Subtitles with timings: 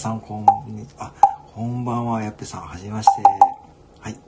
[0.00, 1.12] さんこんに、あ、
[1.54, 3.22] こんばんは、やっぺさん、はじめまして。
[4.00, 4.18] はい。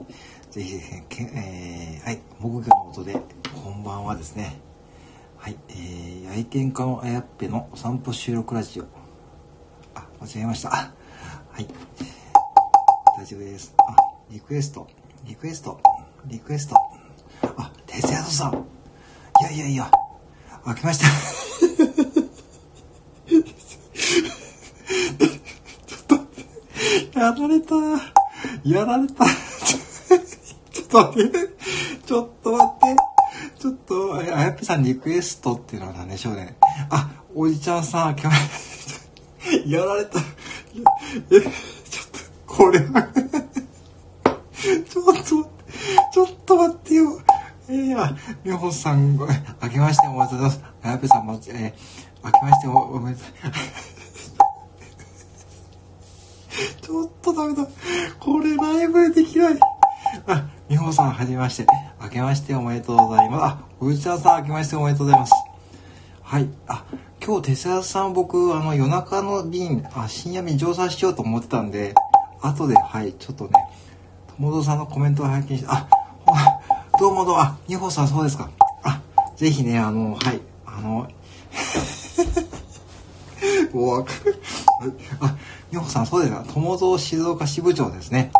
[0.51, 0.79] ぜひ、
[1.09, 3.19] けえー、はい、木魚の音で、
[3.63, 4.59] こんばんはですね。
[5.35, 8.83] はい、えー、愛犬家のあやっぺのお散歩収録ラジオ。
[9.95, 10.69] あ、間違えました。
[10.69, 10.91] は
[11.59, 11.65] い。
[13.17, 13.73] 大丈夫です。
[13.79, 13.95] あ、
[14.29, 14.87] リクエスト、
[15.25, 15.79] リクエスト、
[16.27, 16.75] リクエスト。
[17.57, 18.67] あ、哲也さん。
[19.41, 19.89] いやいやいや、
[20.65, 21.07] 開けました。
[25.85, 27.75] ちょっと、やられた。
[28.65, 29.23] やられた。
[30.73, 31.39] ちょっと待って。
[32.05, 33.13] ちょっと待って。
[33.59, 36.57] ちょっと、あやっぺさんリクエストっていうのは何でしょうね。
[36.89, 38.99] あ、おじちゃんさん、開けまし
[39.47, 39.69] た。
[39.69, 40.19] やられた。
[40.19, 41.53] え、ちょっ
[42.45, 43.03] と、これは
[44.89, 45.29] ちょっと待って、
[46.13, 47.21] ちょっと待ってよ。
[47.69, 49.17] えいや、みほさん、
[49.61, 50.61] あけましておめでとうございます。
[50.83, 53.27] あやぺさんも、えー、あけましておめでとう。
[56.81, 57.67] ちょっとダメだ。
[58.19, 59.59] これライブでできない。
[60.27, 60.77] あ、み
[61.33, 61.65] ほさん、はじめまして。
[61.99, 63.45] あけましておめでとうございます。
[63.45, 65.33] あ、おうちゃんさん、あけましておめでとうございます。
[66.21, 66.49] はい。
[66.67, 66.85] あ、
[67.25, 71.95] 今日、哲也さん、僕、あの、夜中の便、あ、深夜便乗車しようと思ってたんで、
[72.41, 73.51] 後で、はい、ちょっとね、
[74.37, 75.87] 友蔵さんのコメントを拝見して、あ、
[76.99, 78.49] どうもどうも、あ、二歩さんそうですか。
[78.83, 79.01] あ、
[79.35, 81.07] ぜひね、あの、はい、あの、
[83.73, 84.05] もう。
[85.19, 85.35] あ、
[85.71, 86.45] 二歩さんそうですか。
[86.53, 88.31] 友蔵静岡支部長ですね。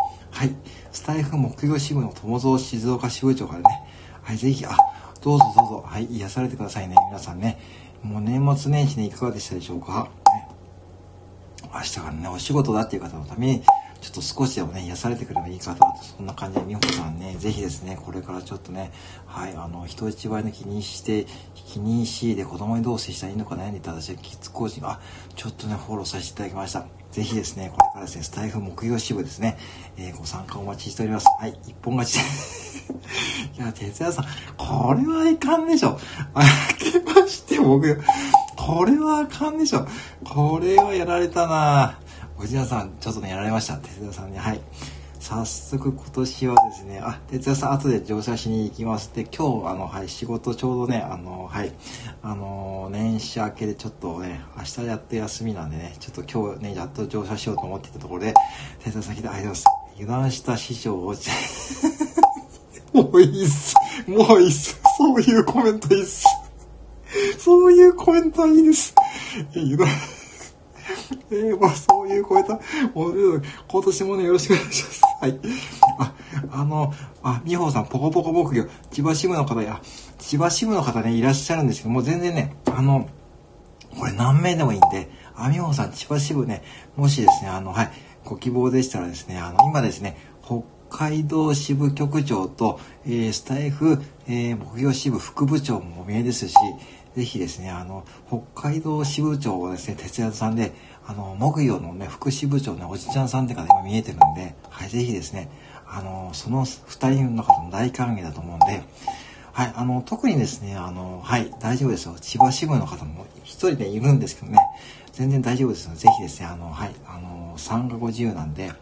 [0.94, 3.64] スタイフ木曜支部の友蔵静岡支部長からね。
[4.22, 4.76] はい、ぜひ、あ、
[5.20, 7.58] どうぞどうぞ、はい、癒されてくださいね、皆さんね。
[8.02, 10.08] もう年末年始ね、いかがでしたでしょうか？
[10.32, 10.48] ね、
[11.74, 13.62] 明日からね、お仕事だっていう方のために、
[14.00, 18.92] ちょっと少しでもね、癒されてくればいいかと、そんな感じで、美穂さんね、ぜひですね、これからちょっとね、
[19.26, 25.00] はい、あの、人一倍の気にして、気にしいで子供にどう接したらいいのか悩んでいた私はキッズコーチが、
[25.34, 26.86] ちょっとね、フォローさせていただきました。
[27.14, 29.56] ぜひですね、これからですね、スタイフ木曜支部ですね、
[29.96, 31.26] えー、ご参加お待ちしております。
[31.38, 32.24] はい、一本勝ち。
[33.56, 34.24] いや、哲也さん、
[34.56, 35.96] これはいかんでしょ。
[36.34, 36.42] あ
[36.76, 38.02] けまして僕、
[38.56, 39.86] これはあかんでしょ。
[40.24, 42.00] これはやられたな
[42.36, 43.76] おじやさん、ちょっとね、やられました。
[43.76, 44.38] 哲也さんに。
[44.38, 44.60] はい。
[45.26, 49.10] 早速今年はですね、あ、哲也さん後で乗車しに行きます。
[49.14, 51.72] で、今日、あの、はい、仕事ちょうどね、あの、はい、
[52.22, 58.34] あの、年始明けでちょっとね、明日やって休みなんでね、ちょっと今日ね、やっと乗車しようと思っていたところで、
[58.80, 59.64] 哲也さん来て、ありがとうございます。
[59.96, 61.14] 油断した師匠を、
[62.92, 63.74] もういいっす。
[64.06, 64.78] もういいっす。
[64.98, 66.26] そういうコメントいいっす。
[67.38, 68.94] そういうコメントはいいです。
[69.56, 69.88] 油断
[71.30, 72.60] えー、まあ、そういう声と、
[72.94, 75.02] もう、今年もね、よろしくお願いします。
[75.20, 75.40] はい。
[75.98, 76.14] あ、
[76.52, 79.80] あの、あ、みほさん、ポコポコ牧業、千葉支部の方や、
[80.18, 83.08] 千葉支部の方ね、いらっしゃるんですけども、全然ね、あの、
[83.98, 86.62] これ何名でもいいんで、あ、みほさん、千葉支部ね、
[86.96, 87.90] もしですね、あの、はい、
[88.24, 96.54] ご希望でしたらですね、あの、今ですね、北海道支部局長と、えー、スタイフ、えー、木曜支部副部長もお見えですし、
[97.16, 100.72] ぜひですね、あの、北海道支部長はですね、哲也さんで、
[101.06, 105.48] あの、木曜のね、副支部長のおじちゃんさんって方今見えてるんで、はい、ぜひですね、
[105.86, 108.82] あの、その二人の方も大歓迎だと思うんで、
[109.52, 112.16] はい、あの、特にですね、あの、はい、大丈夫ですよ。
[112.20, 114.58] 千葉支部の方も一人でいるんですけどね、
[115.12, 118.72] 全然大丈夫ですので、ぜひですね、あの、はい、あの、参加ご自由なんで、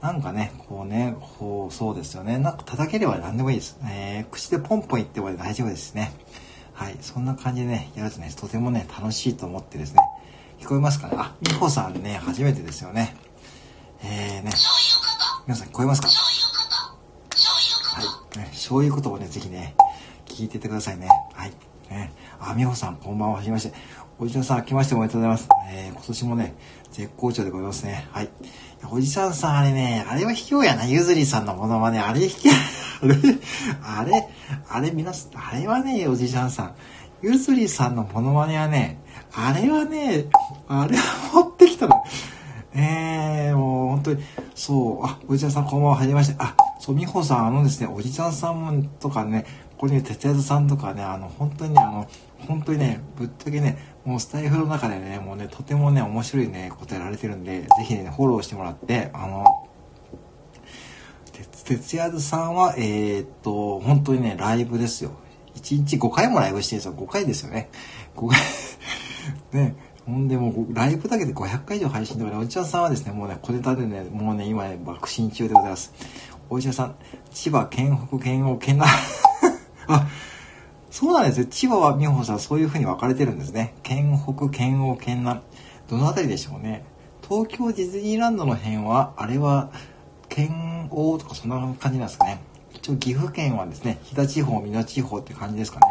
[0.00, 2.38] なんかね、こうね、こう、そうですよね。
[2.38, 3.76] なんか叩ければ何でもいいです。
[3.90, 6.12] えー、口でポンポン言っても大丈夫ですね。
[6.76, 10.00] はい、そんな感じでね、やるとね、とてもね、楽しいと思ってですね、
[10.60, 11.16] 聞こえますかね？
[11.18, 13.16] あ、みほさんね、初めてですよね。
[14.04, 14.52] えーね、
[15.46, 16.08] 皆さん聞こえますか？
[16.08, 18.02] は
[18.36, 19.74] い、ね、そういうことをね、ぜひね、
[20.26, 21.08] 聞いててくださいね。
[21.32, 21.52] はい。
[21.90, 23.74] ね、あ、みほさん、こんばんは、はじめまして。
[24.18, 25.48] おじちゃんさん、来ましておめでとうございます。
[25.70, 26.54] えー、今年もね、
[26.90, 28.08] 絶好調でございますね。
[28.12, 28.30] はい。
[28.90, 32.52] おじさんさん、あれね、あれは卑怯やな、ゆずりさんのものまね、あれ卑怯、
[33.02, 33.16] あれ、
[33.82, 34.28] あれ、
[34.68, 36.74] あれ、皆さん、あれはね、おじさんさん、
[37.22, 38.98] ゆずりさんのものまねはね、
[39.32, 40.26] あれはね、
[40.68, 41.02] あれは
[41.34, 42.02] 持ってきたの。
[42.74, 44.22] ええー、もう本当に、
[44.54, 46.36] そう、あ、おじいちゃんさんこんばんは、はじめまして。
[46.38, 49.46] あ、そう、みほさん、あのですね、おじいちゃんさんとかね、
[49.78, 52.08] ここに哲也さんとかね、あの、本当にね、あの、
[52.46, 59.44] 本当にね、ぶっちゃけね、もうスタイフの中でね、もうね、とてもね、面白いね、答えられてるんで、ぜひね、フォローしてもらって、あの、
[61.44, 65.12] 哲也さんは、えー、っと、本当にね、ライブですよ。
[65.56, 67.06] 1日5回もライブしてるんですよ。
[67.06, 67.70] 5回ですよね。
[68.16, 68.38] 5回
[69.60, 69.76] ね。
[70.06, 75.92] ほんでもう、ライブだけで500回以上配信とかね、おじちゃんさんはですね、もうね、小ネタでね、もうね、今ね、爆心中でございます。
[76.48, 76.94] おじちゃんさん、
[77.32, 78.90] 千葉、県北、県央、県南、
[79.88, 80.06] あ、
[80.90, 81.46] そうなんですよ。
[81.46, 83.74] 千葉は美穂さん、そういう風に分かれてるんですね。
[83.82, 85.40] 県北、県央、県南。
[85.90, 86.84] どのあたりでしょうね。
[87.28, 89.70] 東京ディズニーランドの辺は、あれは、
[90.28, 92.40] 県央とかそんな感じなんですかね。
[92.74, 95.86] 一応岐阜県はですね、飛騨地方、美濃地方って感じですかね。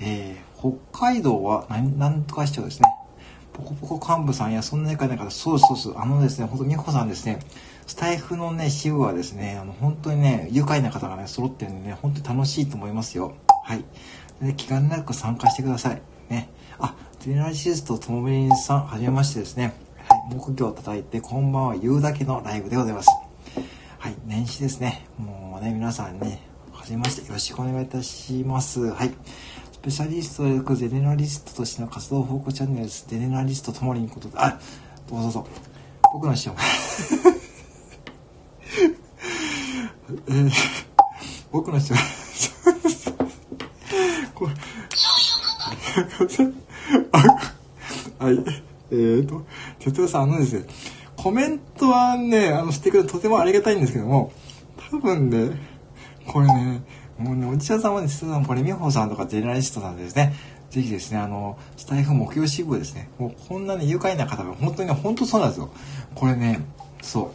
[0.00, 2.88] えー、北海道は何、なんとか市長ですね。
[3.52, 7.40] ポコポコ幹部さんや、そんなにかな方、そうそうそう、あのですね、ほんと美穂さんですね、
[7.86, 13.34] スタイフのね、支部はですね、あの、本当にね、愉快な方がね、揃ってるんでね、本当に楽しいと思いますよ。
[13.64, 13.84] はい。
[14.40, 16.00] で気兼ねなく参加してください。
[16.30, 16.48] ね。
[16.78, 19.74] あ、ゼネラリシストともみりんさん、はじめましてですね。
[20.08, 20.34] はい。
[20.34, 23.08] 木魚を叩いて、こんばんは言うだけのライブでございます。
[24.00, 24.16] はい。
[24.24, 25.06] 年始ですね。
[25.18, 26.40] もうね、皆さんね、
[26.72, 27.26] はじめまして。
[27.26, 28.80] よろしくお願いいたします。
[28.80, 29.10] はい。
[29.72, 30.44] スペシャリスト
[30.74, 33.04] でゼネラリストとしての活動報告チャンネルです。
[33.06, 34.58] ゼネラリストともりんことで、あ、
[35.06, 35.46] どうぞどうぞ。
[36.14, 36.54] 僕の師匠。
[40.08, 40.50] えー、
[41.52, 41.94] 僕の師匠。
[44.34, 44.54] これ、
[48.18, 48.42] はい。
[48.92, 49.44] えーと、
[49.78, 50.64] 哲夫さん、あのですね、
[51.22, 54.32] コメントはね、あの、してくれてとてもありがたいんですけども、
[54.90, 55.50] 多分ね、
[56.26, 56.82] これね、
[57.18, 60.32] もうね、おじちゃんさんはね、さん、これ、美穂さんとかジェネラリストさんですね、
[60.70, 65.70] ぜひですね、あの、スタイフ目標支部ですね、もうこんなね、愉快な方が、本当にね、本当そうなんですよ。
[66.14, 66.62] これね、
[67.02, 67.32] そ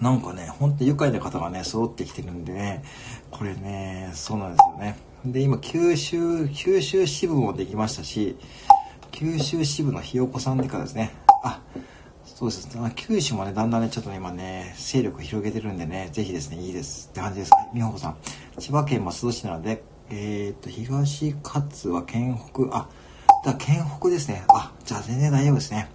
[0.00, 0.02] う。
[0.02, 2.84] なんかね、本当愉快な方がね、揃ってきてるんでね、
[3.32, 4.98] これね、そうなんですよね。
[5.24, 8.36] で、今、九州、九州支部もできましたし、
[9.10, 11.10] 九州支部のひよこさんでからですね、
[11.42, 11.60] あ、
[12.42, 12.68] そうです。
[12.96, 17.52] 九州もね、だんだんね、ちょっと、今ね、勢力を広げてるんでね、ぜひですね、いいですって感じです。
[17.72, 18.16] 美穂さん。
[18.58, 22.88] 千葉県松戸市なので、えー、っと、東勝は県北、あ、
[23.44, 24.44] だ県北ですね。
[24.48, 25.88] あ、じゃあ全然大丈夫ですね。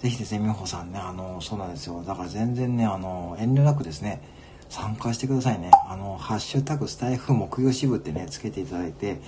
[0.00, 2.02] ぜひですね、美穂さんね、あの、そうなんですよ。
[2.04, 4.20] だから全然ね、あの、遠慮なくですね、
[4.68, 5.70] 参加してくださいね。
[5.88, 9.20] あの、ハッシュタグスタイフ木曜支部ってね、つけていただいて、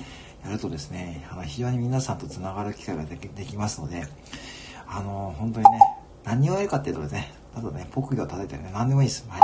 [0.45, 4.09] やるとですね、あの、非常に皆さんと繋がる機会ができできますので、
[4.89, 5.79] あの、本当にね、
[6.27, 9.25] 何をやるかっていうとですね、あとね、木魚を叩いてね、何でもいいです。
[9.29, 9.41] はい。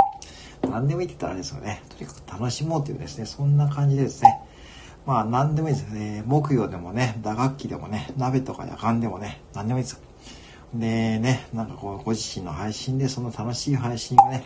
[0.69, 1.81] 何でもいいって言ったらあれですよね。
[1.89, 4.41] とにかく楽しもうというですね、そんな感じでですね、
[5.05, 6.23] まあ何でもいいですね。
[6.25, 10.01] 木魚でもね、打楽器でもね、鍋とか夜間でもね、何でもいいです。
[10.73, 14.43] でね、なんかこう、ご自身の配信でその楽しい配信をね、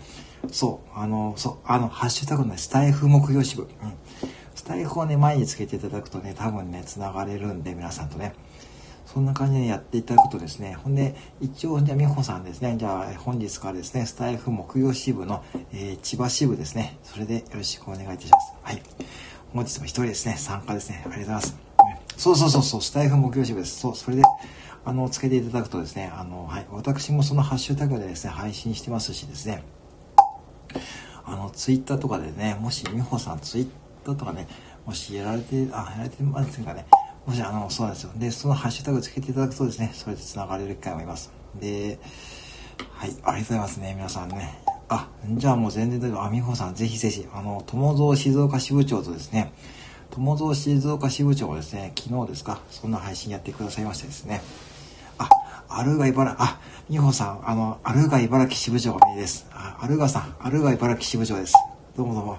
[0.51, 3.63] そう、あの、そう、あの、ハッシュタグのね、スタイフ目標支部。
[3.63, 3.69] うん。
[4.54, 8.33] スタイフをね、前につけていただくとね、多分ね、繋がれるんで、皆さんとね。
[9.18, 15.44] そんな感じでやっていただくとですね、ほんで、一応、じゃあ、美穂さんですね、じゃあ、本日からですね、スタイフ木曜支部の、
[15.74, 18.54] えー、千葉支部ですね、それでよろしくお願いいたします。
[18.62, 18.84] はい。
[19.54, 21.58] 本日も一人ですね、参加ですね、ありがとうございます。
[22.16, 23.80] そうそうそうそう、スタイフ木曜支部です。
[23.80, 24.24] そう、それで、
[24.86, 29.64] あの、つけていただくとですね、あの、はい、私もそのハッシュタグでですね、配信してますしですね、
[31.25, 33.68] あの、ツイッターとかでね、もし美穂さんツイッ
[34.06, 34.48] ターとかね、
[34.86, 36.86] もしやられて、あ、やられてませんかね、
[37.28, 38.12] もしあの、そうなんですよ。
[38.16, 41.30] で、そのハッシュタグつけていただくとですね、それで繋がれる機会もいます。
[41.60, 42.00] で、
[42.94, 44.58] はい、ありがとうございますね、皆さんね。
[44.88, 46.24] あ、じゃあもう全然大丈夫。
[46.24, 49.52] あ、美穂さん、ぜひぜひ、あの、友蔵静岡支部長とですね、
[50.12, 54.42] 友蔵静岡支部長がですね、昨日ですか、そんな配信やってくださいましてですね、
[55.18, 55.28] あ
[55.68, 59.48] アルガ茨、あ、美穂さん、あの、アルガ茨城支部長が名です。
[59.52, 61.56] あ、アルガさん、アルガ茨城支部長です。
[61.98, 62.38] どうもどうも。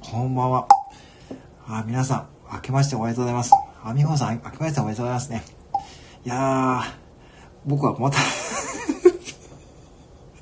[0.00, 0.68] こんばんは。
[1.66, 3.67] あ、皆さん、明けましておめでとうございます。
[3.82, 5.44] あ、美穂さん、明けましておめでとうございますね。
[6.24, 6.84] いやー、
[7.66, 8.18] 僕はまた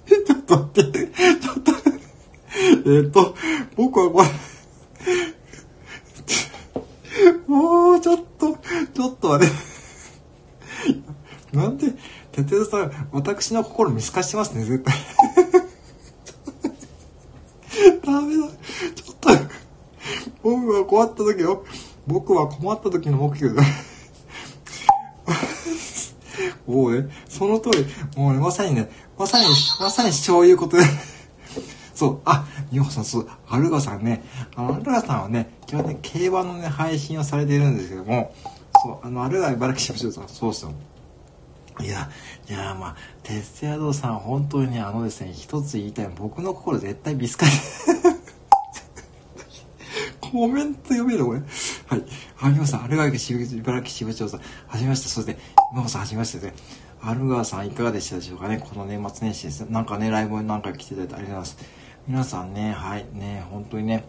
[0.07, 1.09] ちょっと待って、
[1.40, 1.73] ちょっと
[2.88, 3.35] えっと、
[3.76, 4.28] 僕はこれ
[7.47, 8.57] もうちょっと、
[8.95, 9.55] ちょっと待って
[11.57, 11.93] なんで、
[12.33, 14.95] ててさん、私の心見透かしてますね、絶対。
[18.05, 18.49] ダメだ。
[18.95, 19.31] ちょっと、
[20.43, 21.64] 僕は困った時よ。
[22.07, 23.63] 僕は困った時の目標だ。
[26.67, 27.87] もうね、その通り、
[28.17, 29.47] もうね、まさにね、まさに、
[29.81, 30.83] まさにそういうことで。
[31.95, 34.23] そう、あ、美穂さん、そう、アルガさんね、
[34.55, 38.35] あの、アルガさんはね、今日ね、競馬のね、配信をされているんですけども、
[38.83, 40.73] そう、あの、アルガ茨城支部長さん、そうですよ。
[41.81, 42.11] いや、
[42.49, 46.11] いや、まあ、鉄也堂さん、本当にね、あのですね、一つ言いたい。
[46.17, 47.53] 僕の心絶対ビスカリ。
[50.33, 51.40] コメント読めるこれ。
[51.40, 52.04] はい。
[52.40, 55.09] あ、みほさん、アルガイ渋茨城支部長さん、はじめまして。
[55.09, 55.38] そして、
[55.75, 56.54] みほさん、はじめましてで、ね。
[57.02, 58.59] アルガーさん、いかがでしたでしょうかね？
[58.59, 59.61] この年末年始です。
[59.61, 61.68] なんかね、ライブに何回来ていただいてありがとうございます。
[62.09, 64.09] 皆さんね、はい、ね、本当にね、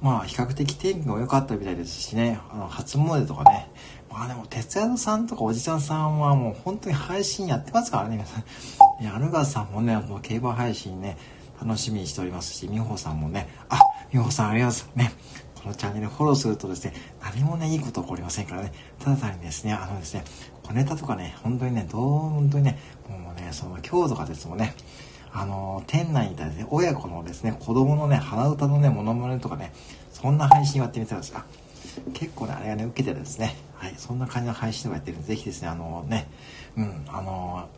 [0.00, 3.70] まあ、比較的天気が良かったみたいですしね、あの、初詣とかね、
[4.10, 9.02] まあでも、哲也さんとかおじちゃんさんはもう本当に配信やってますからね、皆さん。
[9.02, 11.18] いや、アルガーさんもね、もう競馬配信ね、
[11.60, 13.78] 楽しみにしておりますし、美穂さんもね、あ、
[14.12, 15.12] 美穂さんありがとうございます。
[15.12, 15.12] ね、
[15.62, 20.24] このチャンネルフォローするとですね、何もね、いいこと起こりませんからね、ただ単にですね、あのですね、
[20.62, 24.74] 小ネタとかね、本当にね、どう、本当にね、もうね、その今日とかですもんね、
[25.32, 29.72] あの、店内にいたですね、親子のですね、子供のね、鼻歌のね、モノマネとかね、
[30.12, 31.32] そんな配信をやってみたんです。
[31.32, 31.44] が、
[32.14, 36.28] 結構ね、あれがね、受けてですね、はい、そんな感じの配信とかやってるんで、ぜひですね、あのね、
[36.76, 37.68] うん、あの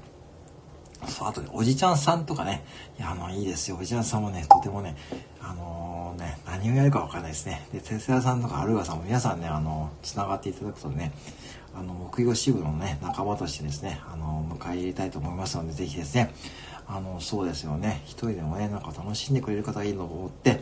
[1.09, 2.64] そう、あとね、おじちゃんさんとかね、
[2.99, 3.76] いや、あの、いいですよ。
[3.80, 4.97] おじちゃんさんもね、とてもね、
[5.40, 7.66] あのー、ね、何をやるかわかんないですね。
[7.73, 11.12] で、哲也さんとかアルガさんも皆さんね、あの、繋がっていただくとね、
[11.75, 16.32] あの、木曜支部のね、仲間としてですね、あの、迎え入れたいと思いますので、ぜひですね、
[16.87, 20.61] あの、そうですよね、一人でもね、なんか楽しんでくれる方がいいのと思って、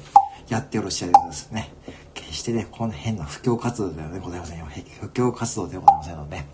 [0.48, 1.72] やってよろしいですね。
[2.14, 4.66] 決してね、この変な布教活動ではございませんよ。
[5.00, 6.48] 布教活動ではございませんので、ね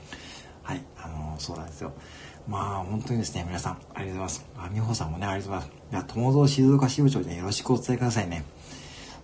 [0.63, 1.93] はい、あの、そうなんですよ。
[2.49, 4.47] まあ、本当にですね、皆さん、ありがとうございます。
[4.57, 5.93] あ、美穂さんもね、ありがとうございます。
[5.93, 8.45] いや、友蔵静岡支部長にね、よろしくお伝えくださいね。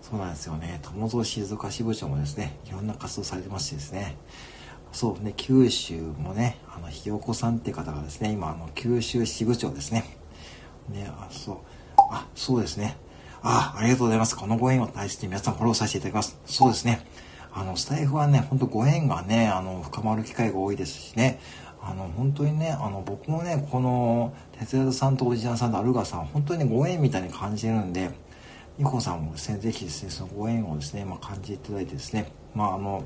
[0.01, 0.81] そうなんですよね。
[0.83, 4.17] 友蔵静岡支部長もですね、いろんな活動されてましてですね。
[4.91, 10.05] そうね、九州もね、あの、ひよこさんって方がですね、今、あの、九州支部長ですね。
[10.89, 11.57] ね、あ、そう。
[12.11, 12.97] あ、そうですね。
[13.41, 14.37] あ、ありがとうございます。
[14.37, 16.39] このご縁を大切に皆さんフォローさせていただきます。
[16.45, 17.07] そうですね。
[17.55, 21.39] あの、スタイフはね、ほんとご縁がね、あの、深まる機会が多いですしね、
[21.83, 28.11] あの、本当にね、あの、僕もね、この、哲也さんとおじちゃんさんとアルガさん、本当にご縁みたいに感じるんで、
[28.79, 33.03] ニコさんもですね、ぜひですね、そのご縁をですね、まあ、感じていただいてですね、まあ、あの、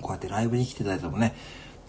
[0.00, 1.34] こうやってライブに来ていただいたもね、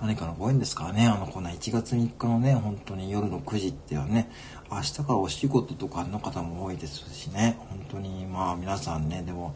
[0.02, 4.32] 何かのご縁ですからね、あの、こんな1月3日のね、本当に夜の9時ってはね、
[4.72, 9.54] 明日からお仕事とかの方も多いですしね、本当にまあ皆さんね、でも、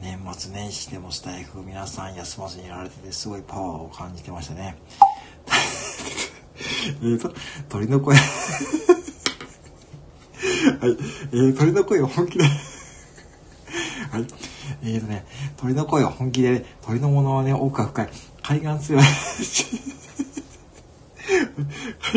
[0.00, 4.76] 年末年始でもスタイフ皆さん休まずにやられててすごいパワーを感じてましたね。
[7.02, 7.32] えっと、
[7.68, 8.24] 鳥の声はい。
[11.32, 12.50] えー、鳥の声を本気では
[14.18, 14.26] い。
[14.82, 15.24] えーとね、
[15.56, 18.08] 鳥の声を本気で、ね、鳥のものはね、奥が深い。
[18.42, 19.02] 海岸強い。
[19.02, 19.08] は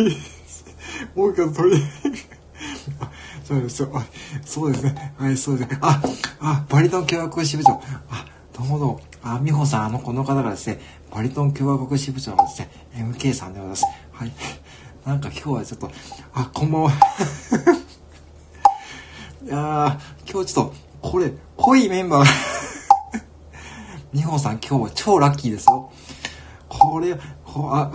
[0.02, 0.04] い。
[1.16, 1.76] もう一回鳥。
[3.44, 3.92] そうですよ。
[4.46, 5.14] そうですね。
[5.18, 5.78] はい、そうですね。
[5.82, 6.02] あ、
[6.40, 7.82] あ、バリトン共和国支部長。
[8.10, 8.26] あ、
[8.58, 9.02] どうもどうも。
[9.24, 10.80] あ、美穂さん、あの、この方がですね、
[11.14, 13.84] バリトン共和国支部長のですね、MK さんでございます。
[14.22, 14.32] はい。
[15.04, 15.90] なんか今日はちょっと、
[16.32, 16.92] あ、こんばんは。
[19.44, 19.98] いやー、
[20.32, 22.28] 今日ちょっと、これ、濃いメンバー。
[24.14, 25.92] 美穂さん、今日は超ラッキーですよ。
[26.70, 27.92] これ、こあ、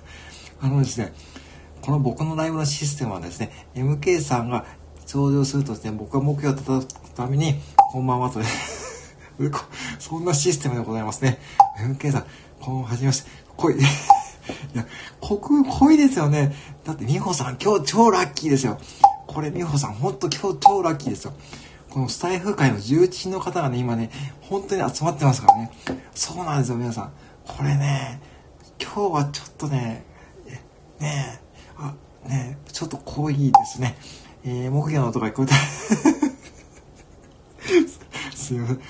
[0.62, 1.12] あのですね、
[1.82, 4.64] この僕のライブのシステムはですね、MK さんが
[5.06, 6.64] 登場するとですね、僕が目標を立
[7.14, 8.40] たために、こんばんはと、
[9.98, 11.38] そんなシステムでございますね。
[11.76, 12.26] MK さん、
[12.58, 13.76] こんはじめまして、濃い。
[14.74, 14.86] いや、
[15.20, 16.54] 濃く、濃いですよね。
[16.84, 18.78] だって美穂さん、今日超ラッキーですよ。
[19.26, 21.32] これ美穂さん、ほんと今日超ラッキーですよ。
[21.90, 25.70] このスタイフ界の重鎮の方がね、今ね、本当に集まってますからね。
[26.14, 27.12] そうなんですよ、皆さん。
[27.46, 28.20] これね、
[28.80, 30.04] 今日はちょっとね、
[30.98, 31.40] ねえ
[31.76, 31.94] あ、
[32.28, 33.96] ねえちょっと濃いですね。
[34.44, 35.54] えー、木魚の音が聞こえた。
[38.36, 38.80] すいません。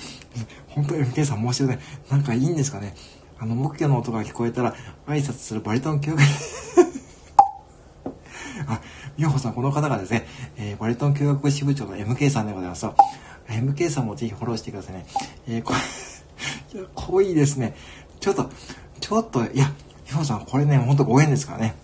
[0.69, 1.83] 本当に MK さん申し訳ない。
[2.09, 2.95] なんかいいんですかね。
[3.39, 4.75] あの、木魚の音が聞こえたら、
[5.09, 6.21] 挨拶するバリトン教学。
[8.67, 8.79] あ、
[9.17, 12.85] 美穂さん、この方がですね、えー、バリトン教学支部長の MK さんでございます。
[13.47, 15.07] MK さんもぜひフォローしてくださいね。
[15.47, 15.73] えー、こ
[16.75, 17.75] れ、濃いですね。
[18.19, 18.51] ちょっと、
[18.99, 19.73] ちょっと、いや、
[20.05, 21.75] 美穂さん、これね、ほんとご縁ですからね。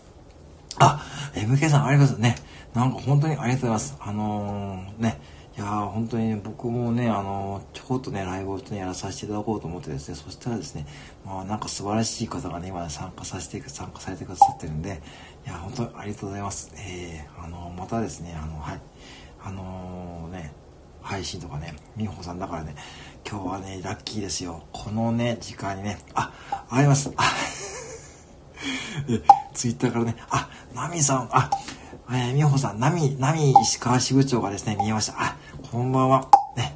[0.78, 1.04] あ、
[1.34, 2.48] MK さん、ありがとうございますね。
[2.76, 3.96] なんか本当にありがとうございます。
[4.02, 5.20] あのー、ね、
[5.58, 10.86] いやー本当に、ね、僕もね、あのー、ちょこっとね、ライブをね、やらさせていただこうと思ってですね、そしたらですね、
[11.26, 15.02] まあなんか素晴らしい方がね、今ね、参加させて、参加されてくださってるんで、
[15.46, 16.74] いや、本当にありがとうございます。
[16.76, 18.82] えー、あのー、またですね、あの、はい、
[19.42, 20.52] あのね、
[21.02, 22.76] 配信とかね、美穂さんだからね、
[23.26, 24.66] 今日はね、ラッキーですよ。
[24.74, 26.34] このね、時間にね、あ、
[26.70, 27.14] あります。
[27.16, 27.32] あ
[29.08, 29.22] え、
[29.54, 31.50] ツイッターからね、あ、ナミさん、あ、
[32.10, 35.16] えー、みほさん、ナミ、ナミ石川支部長がですね、見えました。
[35.18, 35.38] あ、
[35.76, 36.30] こんばんは。
[36.56, 36.74] ね、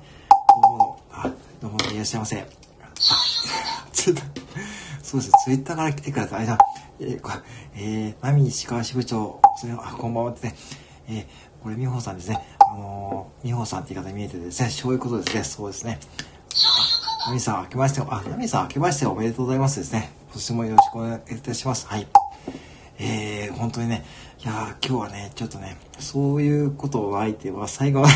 [0.61, 2.37] どうも、あ、どうもいらっしゃいませ。
[2.41, 2.45] あ、
[3.93, 4.25] ツイッター、
[5.01, 6.45] そうです、ツイッターから来てください。
[6.49, 6.57] あ、
[6.99, 7.31] えー、こ
[7.77, 10.55] えー、ナミ石川支部長、それあ、こんばんはってね、
[11.07, 12.45] えー、これ、みほさんですね。
[12.59, 15.43] あのー、みほさんって言い方見えてですね、そういうことですね。
[15.45, 15.97] そうですね。
[17.23, 20.11] あ、ナミさん、明けまして、あ、ナミさん、明けましておめでとうございますですね。
[20.25, 21.87] 今年もよろしくお願いいたします。
[21.87, 22.05] はい。
[22.99, 24.03] えー、本当にね、
[24.43, 28.09] いや今日はね、ちょっとね、そういうことを相手は最後は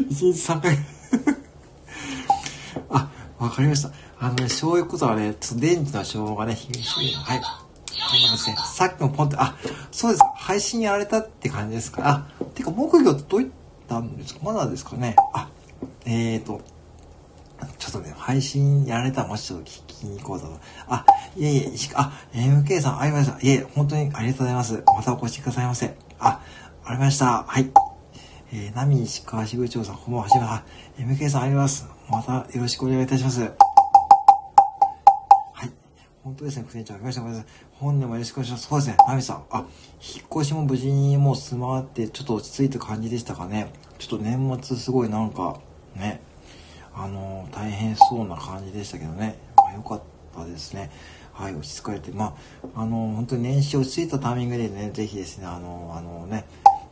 [0.00, 0.78] 1日3回
[2.90, 3.90] あ、わかりました。
[4.20, 7.14] あのね、そういうことはね、ちょっと電池の消耗がね、厳しい。
[7.14, 7.40] はい。
[7.40, 8.56] そうですね。
[8.74, 9.56] さっきもポンって、あ、
[9.92, 10.22] そうです。
[10.36, 12.02] 配信やられたって感じですか。
[12.08, 13.50] あ、てか、木魚どういっ
[13.88, 14.40] たんですか？
[14.42, 15.14] まだですかね。
[15.34, 15.48] あ、
[16.04, 16.60] えーと、
[17.78, 20.46] ちょっとね、配信やられたらもうちょっと聞きに行こうと。
[20.88, 21.04] あ、
[21.36, 23.38] いえいえ、あ、MK さん、ありました。
[23.40, 24.82] いえ、本当にありがとうございます。
[24.86, 25.96] またお越しくださいませ。
[26.18, 26.40] あ、
[26.84, 27.44] ありました。
[27.46, 27.70] はい。
[28.50, 30.22] えー、ナミ石川支部長さん、こんばんは。
[30.22, 30.64] はじめは、
[30.96, 31.86] MK さんあります。
[32.08, 33.42] またよろしくお願いいたします。
[33.42, 33.48] は
[35.66, 35.70] い。
[36.24, 36.94] 本当ですね、副店長。
[36.94, 37.22] ありました。
[37.74, 38.66] 本年もよろしくお願いします。
[38.68, 39.44] そうですね、ナミさん。
[39.50, 39.66] あ、
[40.00, 43.70] 引っ越しも無事にもう済まって、ちょっと落ち着いた感じでしたかね。
[43.98, 45.60] ちょっと年末すごいなんか、
[45.94, 46.22] ね、
[46.94, 49.38] あのー、大変そうな感じでしたけどね。
[49.58, 50.02] まあ、よかっ
[50.34, 50.90] たですね。
[51.34, 52.34] はい、落ち着かれて、ま
[52.74, 56.46] あ、あのー、本当に年始落ち着いたタイミングでね、ぜひですね、あのー、あのね、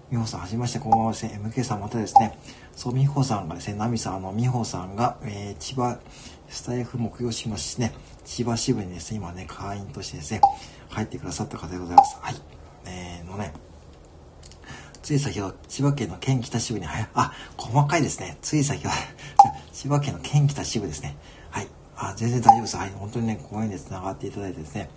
[0.08, 1.40] 美穂さん、はじめまして、こんばんはですね。
[1.42, 2.38] MK さん、またですね、
[2.76, 5.98] そう、美穂さんがですね、ナミさん、あの、美穂さんが、えー、千葉、
[6.48, 7.92] スタイフ木曜しますしね、
[8.24, 10.40] 千葉支部にですね、今ね、会員としてですね、
[10.90, 12.18] 入ってくださった方でございます。
[12.20, 12.36] はい。
[12.86, 13.52] えー、のね、
[15.02, 18.38] つい先ほど、千葉県の県北支部に、はい、あ、細かいですね。
[18.42, 18.94] つい先ほど、
[19.74, 21.16] 千葉県の県北支部ですね。
[21.50, 21.68] はい。
[21.96, 22.76] あ、全然大丈夫です。
[22.76, 22.90] はい。
[22.90, 24.88] 本当にね、こういうで繋がっていただいてですね、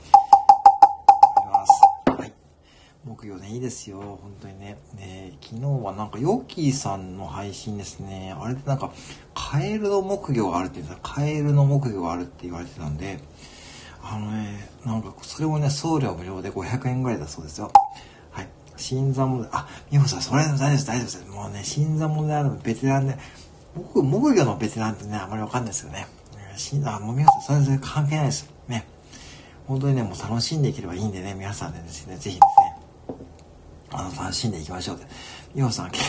[3.09, 3.99] 木曜ね、いいですよ。
[4.21, 4.77] 本当にね。
[4.95, 8.35] ね昨日はなんか、ヨッキーさんの配信ですね。
[8.39, 8.91] あれでなんか、
[9.33, 13.17] カエルの木魚があるって言ったカエルの木魚があるって言われてたんで、
[14.03, 17.71] あのね、なんか、それもね、送料無料で500円ぐらいだそうですよ。
[18.29, 18.47] はい。
[18.77, 21.25] 新参者、あ、美穂さん、それ大丈夫です、大丈夫です。
[21.31, 23.17] もうね、新参者であるベテランで、
[23.75, 26.05] 僕、木魚のベテランってね、あまりわかんないですよね。
[26.55, 28.51] 新あ、もう美穂さん、それ全然関係ないです。
[28.67, 28.85] ね。
[29.65, 32.68] 本当にね、もう楽しんでいければいいんでね、皆さんでですね、ぜひですね、
[33.91, 35.08] あの、楽しんでいきましょうって。
[35.55, 35.91] 美穂さん、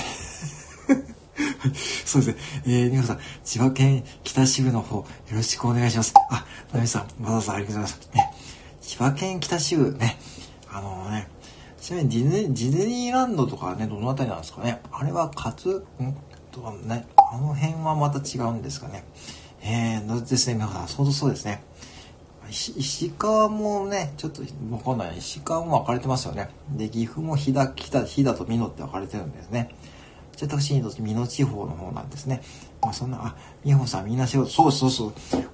[2.05, 2.37] そうですね。
[2.67, 6.13] えー、美穂さん、千葉県北支部の方、よろしくお願いします。
[6.31, 8.11] あ、ナミさん、まざさんありがとうございます。
[8.15, 8.33] ね、
[8.81, 10.19] 千葉県北支部ね、
[10.71, 11.29] あのね、
[11.81, 14.81] ちなみにディズニー、ディズニーランドとかね、どのあたりなんですかね。
[14.93, 16.15] あれは、かつ、ん？
[16.53, 19.05] とかね、あの辺はまた違うんですかね。
[19.63, 21.63] えー、ですね、美穂さん、そうそうですね。
[22.51, 25.19] 石川もね、ちょっとわかんない。
[25.19, 26.51] 石川も分かれてますよね。
[26.77, 29.75] で、岐阜も飛騨、飛騨、飛騨と美濃って分かれてるんですね。
[30.37, 32.43] じゃあ私にとって美濃地方の方なんですね。
[32.83, 35.13] まあそんな、あ、美穂さんみんな仕事、そうそうそう。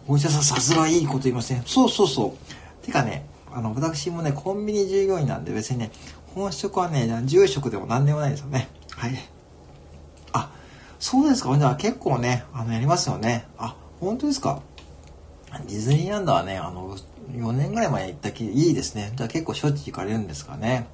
[0.09, 1.63] お医者さんさすがいいこと言いますね。
[1.67, 2.35] そうそうそ
[2.83, 2.85] う。
[2.85, 5.91] てかね、あの、私もね、コンビニ従業員なんで別にね、
[6.35, 8.69] 本職はね、住職でも何でもないですよね。
[8.91, 9.13] はい。
[10.33, 10.51] あ、
[10.99, 11.57] そうですか。
[11.59, 13.47] じゃあ結構ね、あの、やりますよね。
[13.59, 14.61] あ、本当ですか？
[15.67, 16.97] ディズニーランドはね、あの、
[17.33, 19.13] 4年ぐらい前行ったきいいですね。
[19.17, 20.87] じゃあ結構しょっちゅう行かれるんですかね。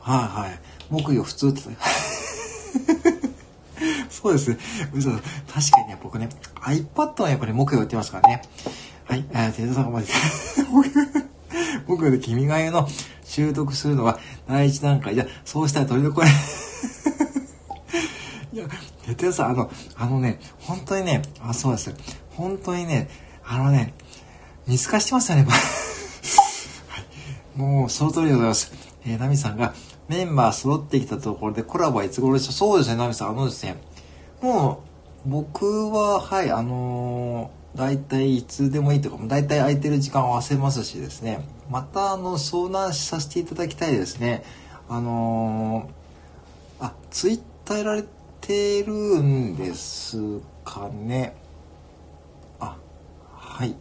[0.00, 0.58] はいはい。
[0.90, 1.60] 木曜普通って。
[4.10, 4.58] そうですね。
[4.92, 5.10] 嘘。
[5.10, 5.20] 確
[5.70, 6.28] かにね、僕ね、
[6.62, 8.42] iPad はやっぱり木曜売ってますからね。
[9.04, 10.06] はい、えー、テさんがまで。
[11.86, 12.88] 僕で君が代の
[13.24, 15.14] 習得するのは第一段階。
[15.14, 16.28] じゃそうしたら取り残れ。
[18.52, 18.66] いや、
[19.06, 21.94] テテさん、あの、あのね、本当にね、あ、そうです。
[22.30, 23.08] 本当にね、
[23.46, 23.94] あのね、
[24.66, 27.58] 見透かしてますよね、 はい。
[27.58, 28.72] もう、その通りでございます。
[29.06, 29.74] えー、ナミさんが、
[30.08, 32.52] メンバー揃ってきたところでコラボはいつ頃でしょう？
[32.52, 33.28] そうですね、ナミさん。
[33.30, 33.76] あのですね、
[34.40, 34.82] も
[35.26, 44.42] う、僕は、はい、あのー、大体いつでもいいとか、大体空いてる時間を合わせますしですね、また、あの、相談させていただきたいですね。
[44.88, 48.04] あのー、あ、ツイッターやられ
[48.40, 51.34] てるんですかね。
[53.54, 53.76] はい。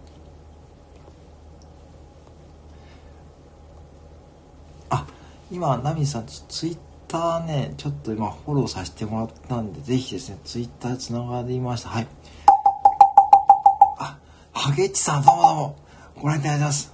[4.92, 5.08] あ、
[5.50, 11.90] 今、ナミさん、ツイッターね、ちょっと今フォローさせてもらったんで、ぜひですね、ツイッターつながりました。
[11.90, 12.08] はい。
[13.98, 14.20] あ、
[14.52, 15.76] ハゲッチさん、どうもどうも。
[16.22, 16.92] ご覧いただいてます。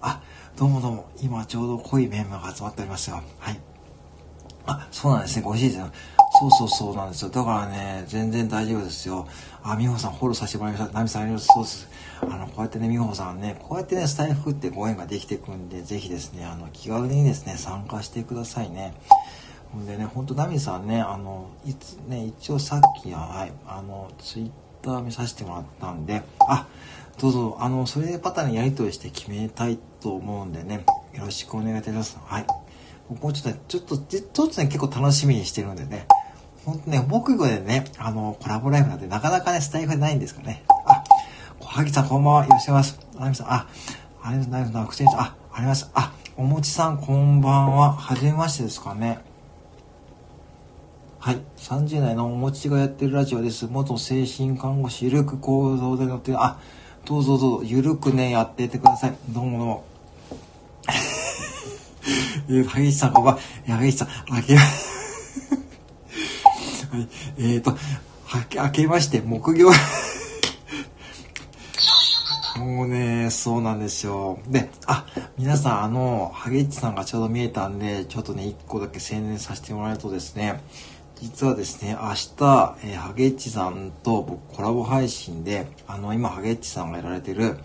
[0.00, 0.22] あ、
[0.56, 1.10] どうもどうも。
[1.20, 3.22] 今ちょうど濃いメンバーが集まっておりますよ。
[3.38, 3.60] はい。
[4.64, 5.42] あ、そうなんですね。
[5.42, 5.92] ご主人
[6.38, 7.30] そうそうそうなんですよ。
[7.30, 9.26] だからね、全然大丈夫ですよ。
[9.62, 10.92] あ、美穂さんフォローさせてもらいました。
[10.92, 11.95] ナミさんありがとうございます。
[12.22, 18.94] あの、こうやってね、美穂さんね、こうやってね、スタイフってご縁ができていくんで、ぜひですね、あの、気軽にですね、参加してくださいね。
[19.72, 24.50] ほんでね、ほんとナミさんね、あの、いつね、一応さっきは、はい、あの、ツイッ
[24.82, 26.66] ター見させてもらったんで、あ、
[27.20, 32.18] どうぞ、あの、それでパターンやり取りして決めたいと思うんでね、よろしくお願いいたします。
[32.24, 32.46] はい。
[33.08, 36.06] 僕もちょっと、ちょっと、ちょっとね、結構楽しみにしてるんでね、
[36.64, 40.64] ほんとね、木魚でね、あの、コラボライブなんてなかなかね、スタイフでないんですかね。
[40.84, 41.04] あ、
[41.66, 42.46] 萩さんこんばんは。
[42.46, 42.98] いらっしゃいます。
[43.18, 43.66] あみさん、あ、
[44.22, 45.04] ありがとうございます。
[45.18, 45.90] あ、あります。
[45.94, 47.92] あ、おもちさんこんばんは。
[47.92, 49.18] はじめましてですかね。
[51.18, 51.40] はい。
[51.58, 53.66] 30代のおもちがやってるラジオです。
[53.66, 56.40] 元精神看護師、ゆるく行動で乗ってる。
[56.42, 56.60] あ、
[57.04, 59.16] どうぞどうぞ、ゆるくね、やってってください。
[59.30, 59.84] どうもどうも。
[62.48, 63.40] えー、萩さんこんばんは。
[63.66, 64.66] 萩さん、あけ、 はい。
[67.38, 67.72] えっ、ー、と、
[68.24, 69.72] はけ、明けまして、木魚
[72.76, 74.38] もうね、そうなんですよ。
[74.48, 75.06] で、あ、
[75.38, 80.60] 皆さん、あの、ハゲッチさんがちょうど見えたんで、ちょっとね、一個だけ宣伝させてもらうとですね、
[81.14, 87.56] 実はですね、明日、えー、ハゲッチさんと僕コラボ配信で、あの、今、ハゲッチさんがやられてる、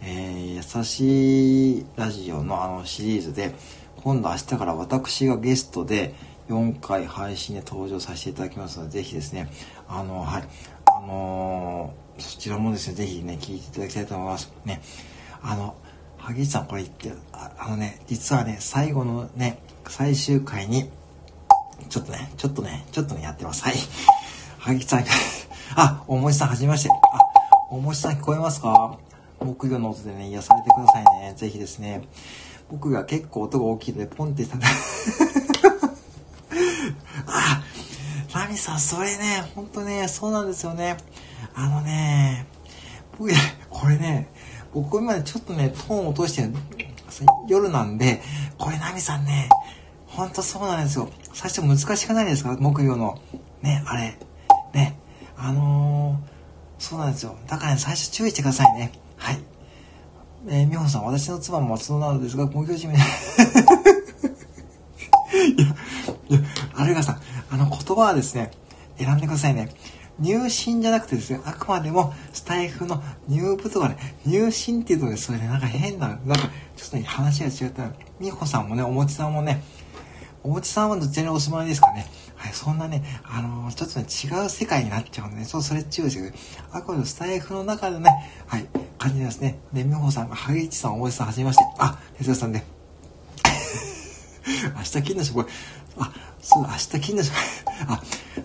[0.00, 3.56] えー、優しいラジオのあのシリーズで、
[3.96, 6.14] 今度明日から私がゲストで
[6.48, 9.50] 4回配信で登場させていただきますので、ぜひですね、
[9.88, 10.44] あの、はい、
[10.86, 14.52] あのー、そちらもですね、ぜひね、聞いていただきたいと思います。
[14.64, 14.80] ね、
[15.42, 15.74] あの、
[16.18, 20.88] 萩さんこれ言ってあ、あのね、実はね、最後のね、最終回に、
[21.88, 23.64] ちょっとね、ちょっとね、ちょっとね、やってます。
[23.64, 23.74] はい。
[24.58, 25.04] 萩さん、
[25.74, 26.90] あ、おもちさんはじめまして。
[26.90, 26.94] あ、
[27.70, 28.96] おもちさん聞こえますか？
[29.40, 31.34] 木魚の音でね、癒されてくださいね。
[31.36, 32.02] ぜひですね。
[32.70, 34.56] 僕が結構音が大きいので、ポンってた
[37.26, 37.62] あ、
[38.34, 40.96] ラミさん、それね、ほんとね、そうなんですよね。
[41.54, 42.46] あのね、
[43.18, 43.32] 僕、
[43.70, 44.28] これね、
[44.72, 46.48] 僕今、ちょっとね、トーン落として
[47.48, 48.22] 夜なんで、
[48.58, 49.48] これナミさんね、
[50.06, 51.08] ほんとそうなんですよ。
[51.32, 52.56] 最初難しくないですか？
[52.58, 53.18] 木魚の。
[53.62, 54.16] ね、あれ。
[54.74, 54.98] ね。
[55.36, 57.36] あのー、そうなんですよ。
[57.46, 58.92] だからね、最初注意してくださいね。
[59.16, 59.38] はい。
[60.48, 62.94] えー、美穂さん、私の妻も松戸なのですが、目標締め。
[62.98, 62.98] い
[65.60, 65.66] や、
[66.28, 66.40] いや、
[66.74, 68.50] アルガさん、あの言葉はですね、
[68.98, 69.70] 選んでくださいね。
[70.22, 77.90] 入信じゃなくてですね、あくまでもスタイフの入部とかね、入信っていうとね、それね、なんか変な、なんかちょっとね、話が違った。
[78.20, 79.62] 美穂さんもね、おもちさんもね、
[80.44, 82.06] おもちさんはどちらにお住まいですかね。
[82.36, 86.80] はい、そんなね、あのー、ちょっとね、違う世界になっちゃうんでね、そう、それ注意してください。
[86.80, 88.10] あくまでスタイフの中でね、
[88.46, 88.66] はい、
[88.98, 89.58] 感じですね。
[89.72, 91.64] で、美穂さんが、ハゲイチさん、おじさん、はじめまして。
[91.78, 92.66] あ、哲也さんで ね。
[94.76, 95.40] 明日金の職、
[95.98, 97.34] あ、そう、明日金の職、
[97.86, 98.02] あ、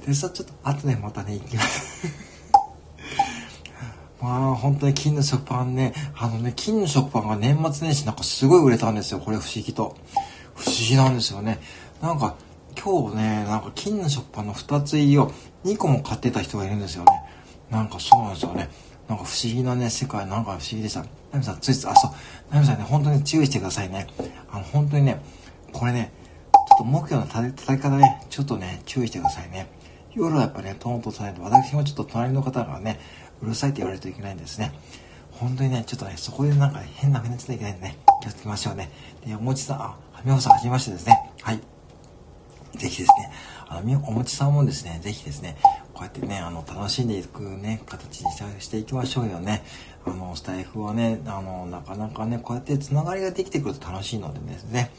[0.08, 2.08] 哲也さ、ちょっと、あとね、またね、行きます。
[4.22, 9.20] まあ、本当に金の食パンね、あのね、金の食パンが年末年始なんかすごい売れたんですよ。
[9.20, 9.98] これ不思議と。
[10.56, 11.60] 不思議なんですよね。
[12.02, 12.36] なんか、
[12.82, 15.32] 今日ね、なんか金の食パンの2つ入りを
[15.66, 17.12] 2個も買ってた人がいるんですよね。
[17.70, 18.70] なんかそうなんですよね。
[19.10, 21.04] なんか不思議なね、世界、なんか不思議でした。
[21.34, 22.12] ナミさん、ついつい、あ、そう、
[22.50, 24.08] ナミさんね、本当に注意してくださいね。
[24.50, 25.22] あの、本当にね、
[25.74, 26.12] これね、
[26.54, 29.68] ちょっと目標の叩き方ね、ちょっとね、注意してくださいね。
[30.14, 33.00] 夜はやっぱね、トーンとさないと、私もちょっと隣の方がね、
[33.42, 34.74] うるさいって言われるといけないんですね。
[35.32, 38.90] 本当にね、ちょっとね、そこでなんか変な目についけないんでね、気をつけましょうね。
[39.26, 41.32] で、おもちさん、あ、みほさんはじめましてですね。
[41.42, 41.62] はい。
[42.76, 43.32] ぜひですね、
[43.68, 45.58] あの、おもちさんもですね、ぜひですね、
[45.94, 49.64] こうやってね、あの、楽しんでいくね、形にしていきましょうよね。
[50.06, 54.92] あの、スタイフはね、あの、なかなかね、こうやってつながりができてくると楽しいのでですね、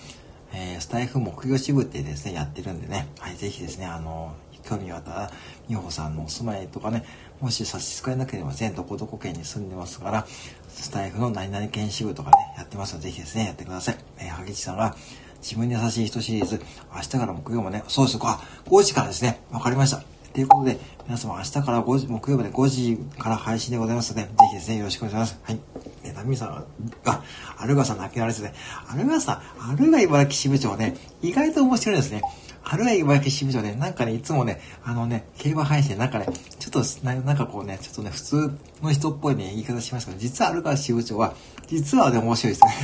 [0.53, 4.35] えー、スタイフ木魚支部ってですね、やってるんでね、はい、ぜひですね、あの、
[4.69, 5.31] 興味があったら、
[5.69, 7.05] 美穂さんのお住まいとかね、
[7.41, 10.27] もし差し支えなければ全どこどこ県に住んでますから、
[10.69, 13.97] スタイフの何々県支部とかね、やってますので、ぜひですね、やってください。
[14.19, 14.97] えー、萩地さんは、
[15.41, 16.61] 自分に優しい人シリーズ、
[16.95, 20.03] 明日から木曜もね、そうですか、5時からですね、わかりました。
[20.33, 25.39] ということで、皆様明日から5時、木曜日で5時から配信でございますので、ぜひですね、よろしくお願いします。
[25.43, 25.61] はい。
[26.05, 26.65] え、ナミさん
[27.03, 27.23] が、
[27.57, 28.53] アルガさん泣きられですね。
[28.89, 32.23] アルガさん、アルガ茨城支部長ね、意外と面白いですね。
[32.71, 36.27] アルガ茨城支部長ね、なんかね、いつもね、あのね、競馬配信なんかね、
[36.59, 41.35] ちょっとな、なんかこうね、ちょっとね、普通の人っぽいね、言い方しますけど、実はアルガ支部長は、
[41.67, 42.75] 実はね、面白いですね。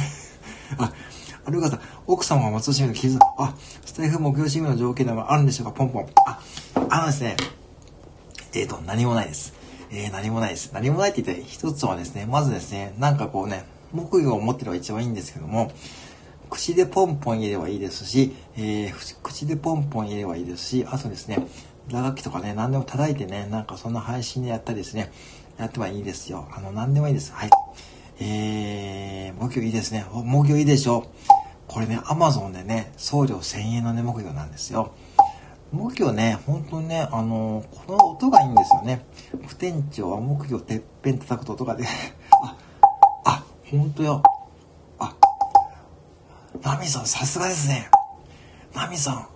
[0.79, 0.93] あ、
[1.45, 6.07] アルガさん、奥様が松尾市民の傷、あ、スタイフ木曜市民の条件でもあるんでしょうか、ポンポン。
[6.27, 6.41] あ、
[6.89, 7.37] あのですね、
[8.55, 9.53] えっ、ー、と、何もないです。
[9.91, 10.71] えー、何もないです。
[10.73, 15.71] 何もないって言って、一つはですね、まずですね、なんかこうね、木魚を持ってれば一番いいんですけども、
[16.51, 21.47] 口でポンポン入れればいいですし、えー、口でポンポン入れればいいですし、あとですね、
[21.89, 25.13] 打楽器とかね、何でも叩いてね、なんかそんな配信でやったりですね、
[25.59, 26.49] やってはいいですよ。
[26.53, 27.33] あの、何でもいいです。
[27.33, 27.51] はい。
[28.21, 30.07] えー、木魚いいですね。
[30.13, 31.35] 木魚いいでしょう。
[31.67, 34.93] これね、アマゾンでね、送料1000円のね、木魚なんですよ。
[35.73, 39.05] 木魚ね、本当にね、あのー、この音がいいんですよね。
[39.43, 41.85] 副店長は木魚てっぺん叩くと音がで、
[42.45, 42.57] あ、
[43.25, 44.23] あ、本当よ。
[46.65, 47.91] あ、ナミさん、さすがですね。
[48.75, 49.29] ナミさん、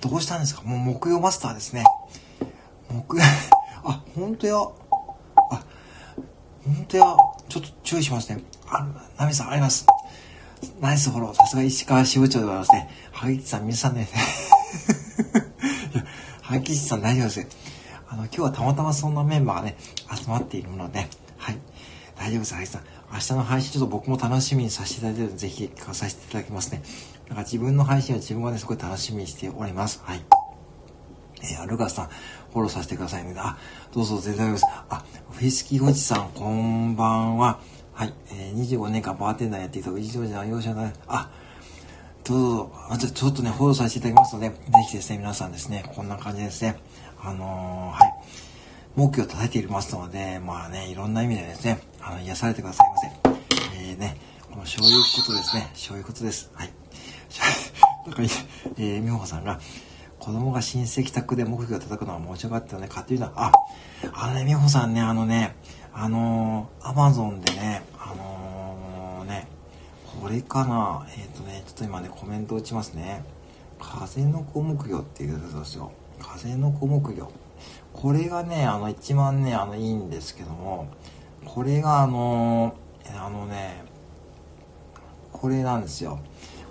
[0.00, 0.62] どうしたんですか？
[0.62, 1.84] もう木魚マスターですね。
[2.90, 3.22] 木魚、
[3.84, 4.74] あ、本当よ。
[5.50, 5.62] あ、
[6.64, 7.36] 本当よ。
[7.48, 8.42] ちょっと注意しますね。
[8.66, 8.86] あ、
[9.18, 9.86] ナミさん、あります。
[10.80, 11.34] ナイスフォロー。
[11.34, 12.90] さすが石川支部長でございますね。
[13.12, 14.08] 萩木さん、皆さんね。
[16.42, 17.46] 萩木さん大丈夫です。
[18.08, 19.76] あの、今日はたまたまそんなメンバーがね、
[20.16, 21.58] 集まっているので、はい。
[22.16, 22.82] 大丈夫です、萩木さん。
[23.12, 26.82] 明日の配信ちょっと僕も楽しみにさせていただいてるので、ぜひ聞かさせていただきますね。
[27.28, 30.02] なんか自分の配信は自分がね、すごい楽しみにしております。
[30.04, 30.24] はい。
[31.42, 32.08] えー、ルガスさん、
[32.52, 33.34] フォローさせてくださいね。
[33.36, 33.56] あ、
[33.92, 34.64] どうぞ全然大丈夫です。
[34.90, 37.60] あ、フェイスキーおじさん、こんばんは。
[37.94, 38.14] はい。
[38.30, 40.92] えー、25年間バーテンダーやっていた以上じゃ容赦ない。
[41.06, 41.30] あ、
[42.24, 44.56] どうぞ、あ、じゃちょっとね、フォローさせていただきますので、ぜ
[44.88, 46.76] ひですね、皆さんですね、こんな感じですね。
[47.20, 48.14] あのー、はい。
[48.96, 53.38] 目標を叩いていますので、まあね、いろんな意味でですね、あの、癒されてくださいませ。
[53.90, 54.16] えー、ね、
[54.50, 55.70] この、そういうことですね。
[55.74, 56.50] そういうことです。
[56.54, 56.70] はい。
[58.06, 59.60] なんか、えー、美穂さんが、
[60.18, 62.88] 子供が親戚宅で木魚を叩くのは面白かったよね。
[62.88, 63.52] かっていうのは、あ、
[64.12, 65.54] あのね、美穂さんね、あのね、
[65.92, 69.48] あのー、アマゾンでね、あのー、ね、
[70.20, 73.24] これかな、えっ、ー、とね、ちょっと今ね、コメント打ちますね。
[73.78, 75.92] 風の子木魚っていうやつですよ。
[76.20, 77.30] 風の子木魚。
[77.92, 80.88] これがね、あの、一番ね、あの、いいんですけども、
[81.54, 83.82] これがあのー、あのね、
[85.32, 86.20] これなんですよ。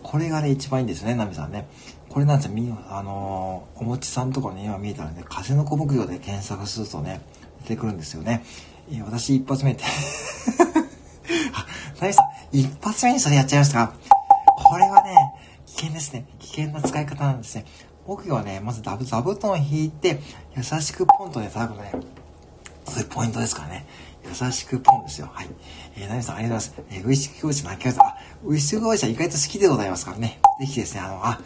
[0.04, 1.68] これがね、一番いいんですね、ナミさんね。
[2.10, 7.22] これなんですよ、み、あのー、おもちさんとかね、今見えたらね、風の小牧場で検索するとね、
[7.64, 8.44] 出てくるんですよね。
[8.90, 11.66] え私一発目ってあ、
[12.00, 13.94] ナミさん、一発目にそれやっちゃいましたか？
[14.64, 15.16] これはね、
[15.66, 16.26] 危険ですね。
[16.40, 17.66] 危険な使い方なんですね。
[18.06, 20.22] 僕はね、まずダブ、座布団を引いて、
[20.56, 21.92] 優しくポンとね、多分ね、
[22.86, 23.86] そういうポイントですからね。
[24.28, 25.30] 優しくポンですよ。
[25.32, 25.48] はい。
[25.96, 26.98] えー、ナミさんありがとうございます。
[26.98, 28.06] えー、ウイスキー教室の秋川さん。
[28.06, 30.40] あ、ウイスキー教室は意外と好きでございますからね。
[30.60, 31.40] ぜひですね、あの、あ、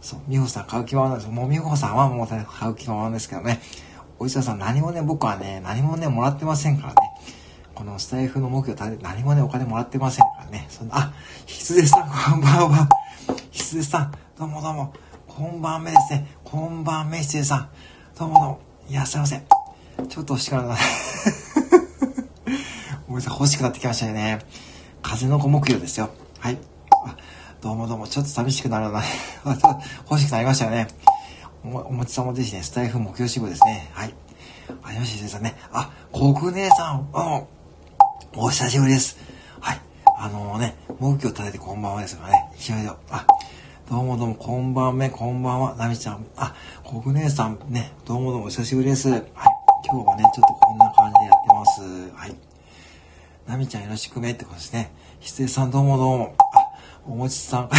[0.00, 3.60] そう、美穂さん買う気満々なんですもう美穂さんはもう買う気満々ですけどね。
[4.18, 6.96] お医者さん何もね、僕はね、何もね、もらってませんからね。
[7.74, 10.66] このスタイフの目標立てて何もね、お金もらってませんからね。
[10.68, 11.12] そんな、あ、
[11.46, 12.88] 羊さん、こんばんは。
[13.50, 14.92] 羊さん、どうもどうも。
[15.26, 16.26] こんばんめですね。
[16.44, 17.68] こんばんめ、羊さん。
[18.18, 18.60] どうもどうも。
[18.90, 19.42] いらっしゃいませ。
[20.08, 21.49] ちょっと欲しくなった。
[23.10, 24.38] ごめんなさい、欲しくなってきましたよね。
[25.02, 26.10] 風の子目標ですよ。
[26.38, 26.58] はい。
[27.60, 29.02] どうもどうも、ちょっと寂しくなるな。
[30.08, 30.86] 欲しくなりましたよね。
[31.64, 33.90] おおもちさんもぜひね、スタイフ目標支部ですね。
[33.94, 34.14] はい。
[34.84, 35.56] あ、よし先生ね。
[35.72, 37.42] あ、国姉さん、あ
[38.36, 39.18] お久しぶりです。
[39.58, 39.80] はい。
[40.16, 42.48] あのー、ね、目標立ててこんばんはですからね。
[42.56, 43.26] いきなりあ、
[43.90, 46.24] どうもどうも、こんばんめ、こんばんは、なみちゃん。
[46.36, 46.54] あ、
[46.88, 49.10] 国姉さん、ね、どうもどうも、お久しぶりです。
[49.10, 49.22] はい。
[49.84, 51.82] 今日はね、ちょっとこんな感じでやってます。
[52.14, 52.49] はい。
[53.50, 54.92] なみちゃんよろしくねってことですね。
[55.18, 56.36] ひつえさん、どうもどうも。
[57.04, 57.70] おもちさん。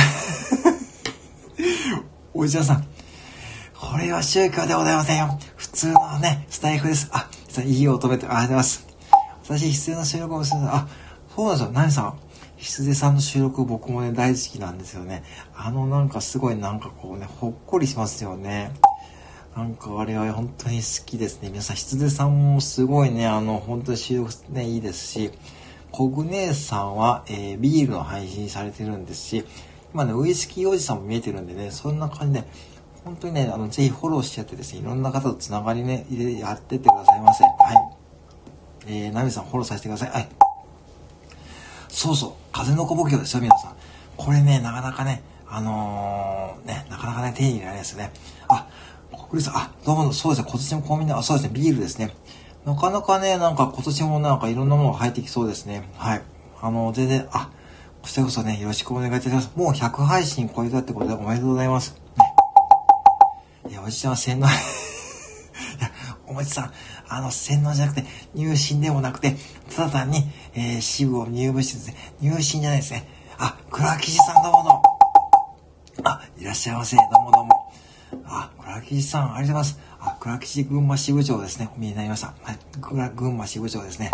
[2.34, 2.86] おじちゃんさん。
[3.80, 5.40] これは宗教でございませんよ。
[5.56, 7.08] 普通のね、スタイフです。
[7.14, 7.30] あ、
[7.64, 8.86] いい音めて、ありがとうございます。
[9.46, 10.90] 私、必要な収録をするあ、
[11.34, 11.72] そうなんですよ。
[11.72, 12.20] 何さん。
[12.58, 15.24] 羊さんの収録僕もね、大好きなんですよね。
[15.56, 18.74] あのなんかすごいなんかこうね、ほっこりしますよね。
[19.56, 21.50] なんかあれは本当に好きですね。
[21.50, 25.32] 皆さん、羊さんもすごいね、あの、本当に収録ね、いいですし、
[25.91, 29.45] コグ姉さんは、えー、ビールの配信されてるんですし、
[29.93, 32.47] 今ね、ウイスキーおじさんも見えてるんでね、そんな感じで、
[33.04, 36.06] 本当にね、あの、ぜひフォローしちゃってですね、いろんな方とつながりね、
[36.39, 37.43] やってってくださいませ。
[37.43, 37.97] はい。
[38.88, 40.10] えー、ナミさんフォローさせてください。
[40.12, 40.30] はい。
[41.89, 43.75] そうそう、風の小牧場ですよ、皆さん。
[44.15, 48.12] これね、なかなかね、あのー、ね、なかなかね、手に入れられないですね。
[48.47, 48.67] あ、
[49.12, 52.15] 国立さん、あ、どうも、そうですね、今年もコンビニ、あ、そうですね、ビールですね。
[52.65, 55.89] なかなかね、なんか今年もなんかいろんなものが入ってきそうですね。
[55.97, 56.21] はい。
[56.62, 57.50] あの、全然、あ、
[58.04, 59.52] こちらこそね、よろしくお願いいたします。
[59.56, 61.95] もう100配信超えたってことでおめでとうございます。
[63.65, 65.91] ね、いや、おじちゃんは洗脳、 いや、
[66.28, 66.71] おもちさん、
[67.10, 69.36] あの、洗脳じゃなくて、入信でもなくて、
[69.76, 73.08] ただ単に、えー、支部を入部してですね、入信じゃないですね。
[73.39, 74.84] あ、倉吉さんどうもどうも。
[76.04, 76.95] あ、いらっしゃいませ。
[76.95, 77.61] どうもどうも。
[78.26, 79.80] あ、倉吉さん、ありがとうございます。
[80.00, 81.69] あ、倉吉群馬支部長ですね。
[81.76, 82.34] お見えになりました。
[82.43, 82.60] はい。
[83.15, 84.12] 群馬支部長ですね。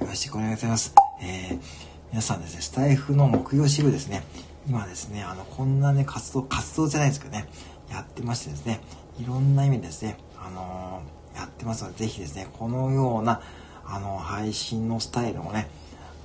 [0.00, 0.94] よろしくお願いします。
[1.22, 1.60] えー、
[2.10, 4.22] 皆さんですね、スタイフの木曜支部ですね。
[4.68, 7.48] 今ですね、あの、こんなね、活動、活動じゃないですけどね、
[7.90, 8.80] やってましてですね、
[9.18, 13.40] いろんな意味ですね、あのー、やってますので、ぜひですね、このような、
[13.84, 15.68] あの、配信のスタイルもね、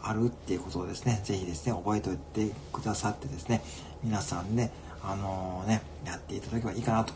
[0.01, 3.61] あるっていうことをですね、ぜひですね、覚えておいてくださってですね、
[4.03, 4.71] 皆さんね、
[5.03, 7.13] あのー、ね、やっていただけばいいかなと。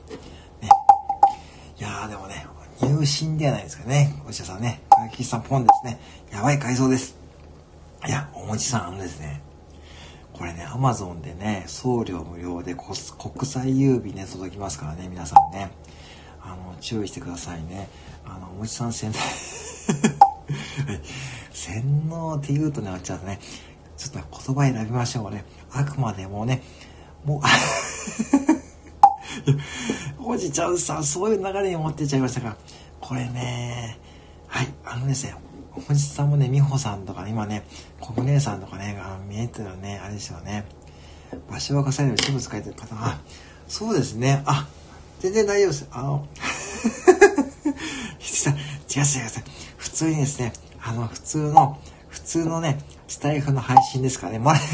[0.62, 0.70] ね、
[1.78, 2.46] いやーでもね、
[2.82, 4.22] 入信ではないですかね。
[4.26, 4.82] お医者さんね。
[4.90, 6.00] 川木さんポンですね。
[6.32, 7.16] やばい改造です。
[8.08, 9.42] いや、おもちさんあのですね。
[10.34, 12.96] これね、アマゾンでね、送料無料で国
[13.46, 15.72] 際郵便ね、届きますからね、皆さんね。
[16.42, 17.88] あの、注意してくださいね。
[18.26, 19.16] あの、おもちさん洗脳
[21.54, 23.40] 洗脳って言うとね、あっちゃうとね、
[23.96, 25.46] ちょっと言葉選びましょうね。
[25.72, 26.64] あくまでもね、
[27.26, 27.42] もう
[30.34, 32.56] おじちゃんさん、そういう流れに持ってっちゃいましたか。
[33.00, 33.98] これね、
[34.48, 35.36] はい、あのですね、
[35.90, 37.66] おじさんもね、美穂さんとかね、今ね、
[38.02, 40.66] 国姉さんとかね、あ見えてるね、あれですよね。
[41.50, 43.18] 場所を重ねる私物書いてる方が、
[43.68, 44.68] そうですね、あ、
[45.20, 45.88] 全然大丈夫です。
[45.92, 46.28] あの、
[48.20, 49.04] ひつさん、違う違う違う。
[49.78, 54.68] 普通にですね、あの、普通の、普通のね、スタイフの配信ですからね、まあ、そ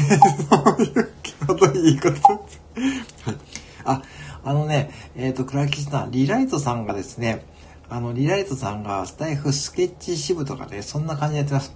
[0.78, 2.16] ういう気のどいいこと。
[2.22, 3.36] はい。
[3.84, 4.02] あ、
[4.44, 7.44] あのね、えっ、ー、と、クラキスさん、リライトさんがですね、
[7.88, 11.74] あの、リライトさんがスタイフスケッチ支部とかね、そんな感じでやってます。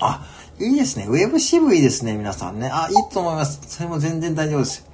[0.00, 0.26] あ、
[0.58, 1.06] いいですね。
[1.08, 2.68] ウェブ支部いいですね、皆さんね。
[2.72, 3.60] あ、いいと思います。
[3.66, 4.86] それも全然大丈夫です。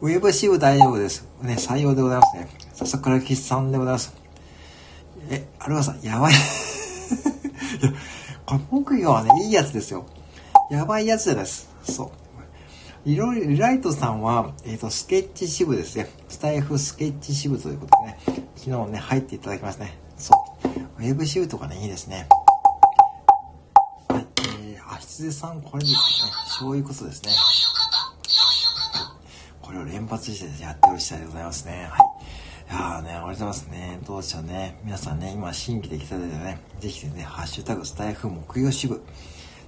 [0.00, 1.26] ウェブ支部大丈夫です。
[1.40, 2.48] ね、採用でございますね。
[2.74, 4.14] 早速、倉吉さんでございます。
[5.30, 6.34] え、アルファさん、やばい。
[7.80, 7.92] いや、
[8.44, 10.04] この木魚はね、いいやつですよ。
[10.70, 11.70] やばいやつです。
[11.84, 12.23] そう。
[13.04, 16.08] いろいろ、リライトさんは、えっ、ー、と、スケッチ支部ですね。
[16.28, 19.98] スタイフスケッチ支部ということでね、昨日ね、入っていただきましたね。
[20.16, 20.32] そ
[20.64, 21.02] う。
[21.02, 22.26] ウェブ支部とかね、いいですね。
[24.08, 24.26] はい。
[24.38, 25.98] えー、あ、羊さん、これですね。
[26.58, 27.32] そういうことですね。
[29.60, 31.88] これを連発してやっておる次第でございますね。
[31.90, 32.72] はい。
[32.72, 33.98] いやーね、ありがとうございますね。
[34.06, 34.78] どうしようね。
[34.82, 39.04] 皆さんね、今新規で来たのでね、ぜひね、ハッシュタグスタイフ木曜支部。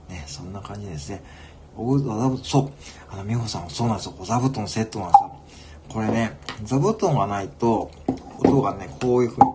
[0.09, 1.23] ね、そんな感じですね。
[1.77, 2.71] お座布そう。
[3.11, 4.15] あの、美穂さんもそうなんですよ。
[4.19, 5.37] お座布団セットなんですよ。
[5.89, 7.91] これね、座布団がないと、
[8.39, 9.53] 音がね、こういう風に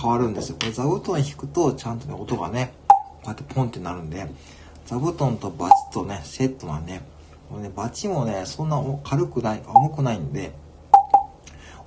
[0.00, 0.56] 変わるんですよ。
[0.58, 4.26] これ座布団引くと、ちゃんとね、音がね、こうやってポンってなるんで、
[4.86, 7.00] 座布団とバチとね、セットなんで、
[7.50, 10.52] これね、バチもね、そんな軽くない、重くないんで、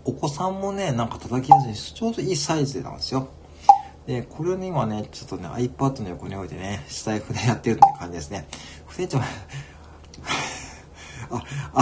[0.05, 3.27] お子さんもね、なんか叩きやすいし、ちょうどいいサイズなんですよ。
[4.07, 8.47] で、これをね、今ね、ちょっとね、iPad の横に置いてね、スタイフでやってるって感じですね。
[8.89, 9.23] 不店長、 あ、
[11.73, 11.81] あ、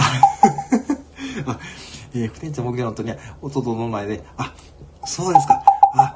[1.46, 1.58] あ、
[2.14, 4.52] えー、不店長僕のとね、音との前で、あ、
[5.04, 5.62] そうですか、
[5.94, 6.12] あ、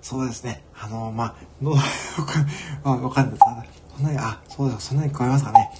[0.00, 1.76] そうですね、あのー、まあ、の、
[2.84, 3.44] あ、わかんないです。
[3.96, 5.70] そんなに、あ、そうだ、そんなに聞こえますかね。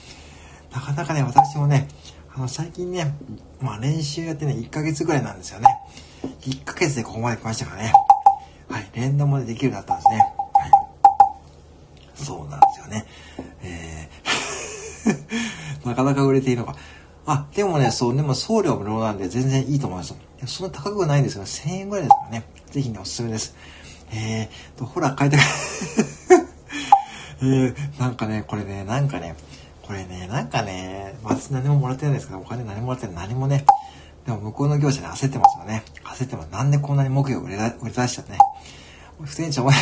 [0.72, 1.88] なかなかね、私もね、
[2.34, 3.16] あの、最近ね、
[3.60, 5.68] まあ練習やってね、1ヶ月ぐらいなんですよね。
[6.42, 7.92] 1ヶ月でここまで来ましたからね。
[8.68, 10.34] はい、連動までできるようになったんですね。
[10.54, 10.70] はい。
[12.14, 13.06] そうなんですよね。
[13.62, 14.36] えー
[15.85, 16.76] なかなか売れていいのか。
[17.26, 20.14] あ、でもね、そう、でも送料無料なんで全然いいと思います。
[20.46, 21.44] そんな高くないんですよ。
[21.44, 22.44] 1000円ぐらいですからね。
[22.70, 23.56] ぜひね、おすすめです。
[24.12, 25.36] えーと、ほら、書いて
[27.42, 29.34] えー、なんかね、これね、なんかね、
[29.82, 33.16] これね、なんかね、私何ももらってないんですけど、お金何ももらってない。
[33.28, 33.64] 何もね、
[34.24, 35.84] でも向こうの業者に焦ってますよね。
[36.04, 36.48] 焦ってます。
[36.50, 38.38] なんでこんなに木魚売れ売れ出しちゃってね。
[39.22, 39.76] 不店長、 お前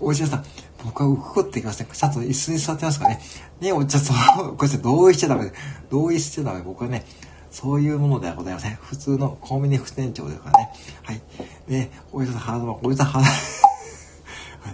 [0.00, 0.44] おじさん、
[0.84, 3.20] 僕は浮くことできませんかちゃんと椅子に座ってますかね。
[3.60, 4.14] ねお茶、そ
[4.44, 5.52] う、これ同意しちゃダメで。
[5.90, 6.62] 同意しちゃダメ。
[6.62, 7.04] 僕はね、
[7.50, 8.76] そういうものではございません。
[8.76, 10.72] 普通のコンビニ副店長ですからね。
[11.02, 11.22] はい。
[11.68, 13.28] で、おじさん、ハードマン、おじさん、ハード。
[13.28, 13.32] は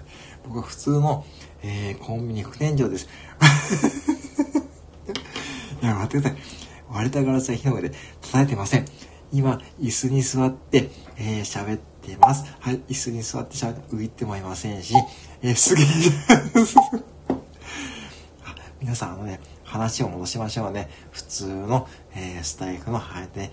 [0.00, 0.02] い。
[0.46, 1.24] 僕は普通の、
[1.62, 3.08] えー、コンビニ副店長です。
[5.82, 6.38] いや、待ってください。
[6.90, 8.84] 割れたガラスは火の上で叩いてません。
[9.32, 12.44] 今、椅子に座って、えー、喋ってます。
[12.60, 14.94] はい、椅子に座って喋って、浮いてもいませんし、
[15.42, 15.86] えー、すげえ。
[18.80, 20.90] 皆さん、あのね、話を戻しましょうね。
[21.10, 23.50] 普通の、えー、スタイフの、はい、ね。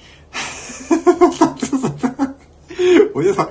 [3.13, 3.49] おじさん、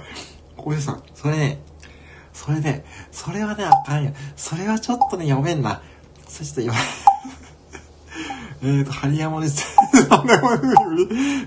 [0.56, 1.62] おじさん、それね、
[2.32, 4.12] それね、それはね、あかんよ。
[4.36, 5.82] それはちょっとね、読めんな。
[6.28, 7.09] そして読め
[8.62, 9.64] えっと、針山です。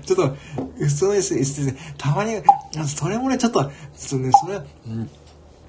[0.04, 0.36] ちょっと、
[0.78, 1.76] 普通の S ですね。
[1.96, 2.42] たまに、
[2.86, 3.70] それもね、ちょっと、ちょっ
[4.08, 5.10] とね、それ、うん。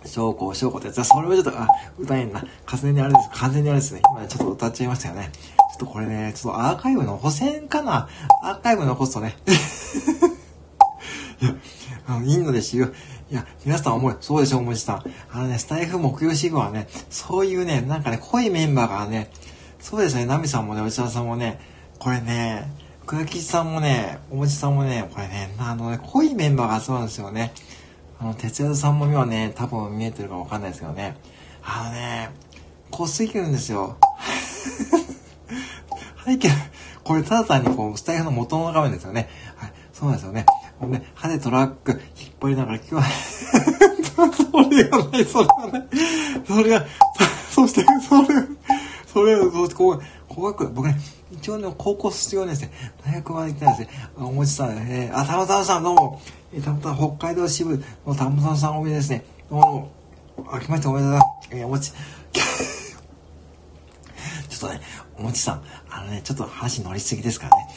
[0.06, 2.44] 証拠、証拠ってやつは、それもちょっと、あ、歌えんな。
[2.66, 3.30] 完全にあれです。
[3.34, 4.02] 完全にあれですね。
[4.12, 5.32] 今ね、ちょっと歌っちゃいましたよね。
[5.34, 8.08] ちょっとこれね、ちょっとアーカイブ残せんかな。
[8.42, 9.36] アーカイブ残すとね。
[11.42, 11.56] いや、
[12.08, 12.90] あの、いいのですよ。
[13.32, 15.04] いや、皆さん思い、そうでしょ、おもちさん。
[15.32, 19.32] あのね、スタイフ木曜シグはね、そういうね、なんかね、濃いメンバーがね、
[19.86, 21.60] そうですね、ナミさんもね、内田さんもね、
[22.00, 22.72] これね、
[23.06, 27.54] 倉吉さんもね、おもちさんもね、これね、あのね、濃いメンバーが集まるんですよね。
[28.20, 31.16] あの、哲也さんも今ね、多分見えてるかわかんないですけどね。
[31.64, 32.32] あのね、
[32.90, 33.98] 濃すぎるんですよ。
[36.26, 36.50] 背景、
[37.04, 39.30] これただ単にこう、スタイフの元の画面ですよね。
[39.56, 40.48] はい、そうなんですよね。
[40.80, 43.04] もうね、歯でトラック引っ張りながら今日は
[44.34, 45.88] それがない、それがない。
[46.48, 46.86] それが、
[47.52, 48.48] そして、それが、
[49.16, 51.00] それが、そして、こう、高学、僕ね、
[51.32, 52.72] 一応ね、高校卒業ですね、
[53.06, 54.10] 大学まで行ったんですね。
[54.18, 56.22] おもちさん、えー、あ、たまたまさん、どうも。
[56.54, 59.24] えー、たまたま北海道支部のたまたまさんおめでですね。
[59.50, 59.90] どうも。
[60.50, 61.50] あきましておめでとうございます。
[61.52, 61.94] えー、おもち。
[64.50, 64.82] ちょっとね、
[65.18, 67.68] おもちさん、あのね、ちょっと話乗りすぎですからね。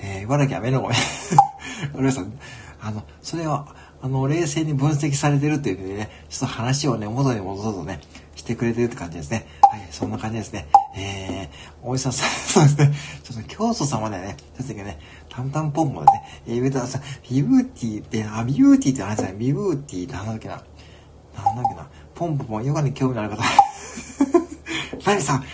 [0.00, 0.98] えー、茨城は目のごめん。
[1.94, 2.32] 皆さん、
[2.80, 3.68] あの、それは、
[4.02, 8.00] あの、冷静に分析されてるっていう意味でね、ちょっと話をね、元に戻そうとね、
[8.48, 9.46] てくれてるって感じですね。
[9.62, 10.66] はい、そんな感じですね。
[10.96, 12.92] えー、大石さん、そうですね。
[13.22, 16.06] ちょっと教祖様でね、ちょっとね、タンタンポンもね、
[16.46, 19.34] えー、上田さん、ビブーティーって、あ、ビューティーって話だね。
[19.38, 20.54] ビブーティーってなんだっけな。
[20.54, 21.88] なんだっけな。
[22.14, 23.42] ポンポンポン、ヨガに興味のある方。
[25.06, 25.44] ナミさん、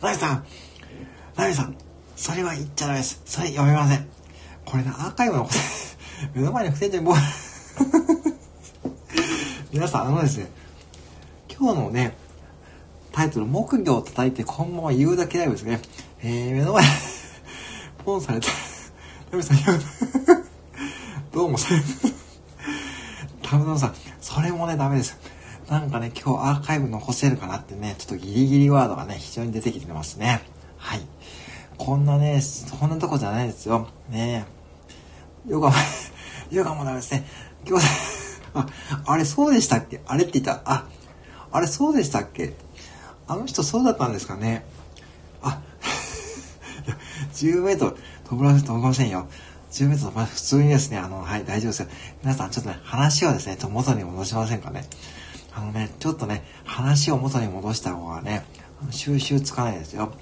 [0.00, 0.44] ナミさん、
[1.36, 1.76] ナミさん、
[2.14, 3.20] それは言っちゃダメです。
[3.24, 4.06] それ読めません。
[4.64, 5.56] これね、アーカイブのこと、
[6.38, 7.14] 目の前に不正常にもう
[9.72, 10.48] 皆さん、あのですね、
[11.48, 12.16] 今日のね、
[13.14, 15.80] タイトル、木魚を叩いてこのまま言うだけライブですね。
[16.20, 16.82] えー、目の前、
[18.04, 18.48] ポンされた、
[19.30, 19.56] ナミさん、
[21.32, 21.80] どうも、それ、
[23.40, 25.16] タムタムさん、それもね、ダメです。
[25.70, 30.42] なんかね、今日アーカイブ残せるかなってね、ちょっとギリギリワードがね、非常に出てきてますね。
[30.76, 31.00] はい。
[31.78, 32.42] こんなね、
[32.80, 33.86] こんなとこじゃないですよ。
[34.10, 34.44] ね
[35.46, 35.76] えヨガも、
[36.50, 37.24] ヨガもダメですね。
[37.64, 37.86] 今日、
[38.54, 38.66] あ、
[39.06, 40.00] あれそうでしたっけ？
[40.04, 40.88] あれって言ったあ、
[41.52, 42.54] あれそうでしたっけ？
[43.26, 44.64] あの人そうだったんですかね
[45.42, 45.60] あ、
[47.34, 49.26] 10メートル飛ぶらせ飛びませんよ。
[49.72, 51.88] 10メートル飛ば普通にですね、あの、はい、大丈夫ですよ。
[52.22, 54.84] 皆さんちょっとね、話をですね、と元に戻しませんかね。
[55.52, 58.44] あのね、ちょっとね、話を元に戻した方がね、
[58.90, 60.12] 収集つかないですよ。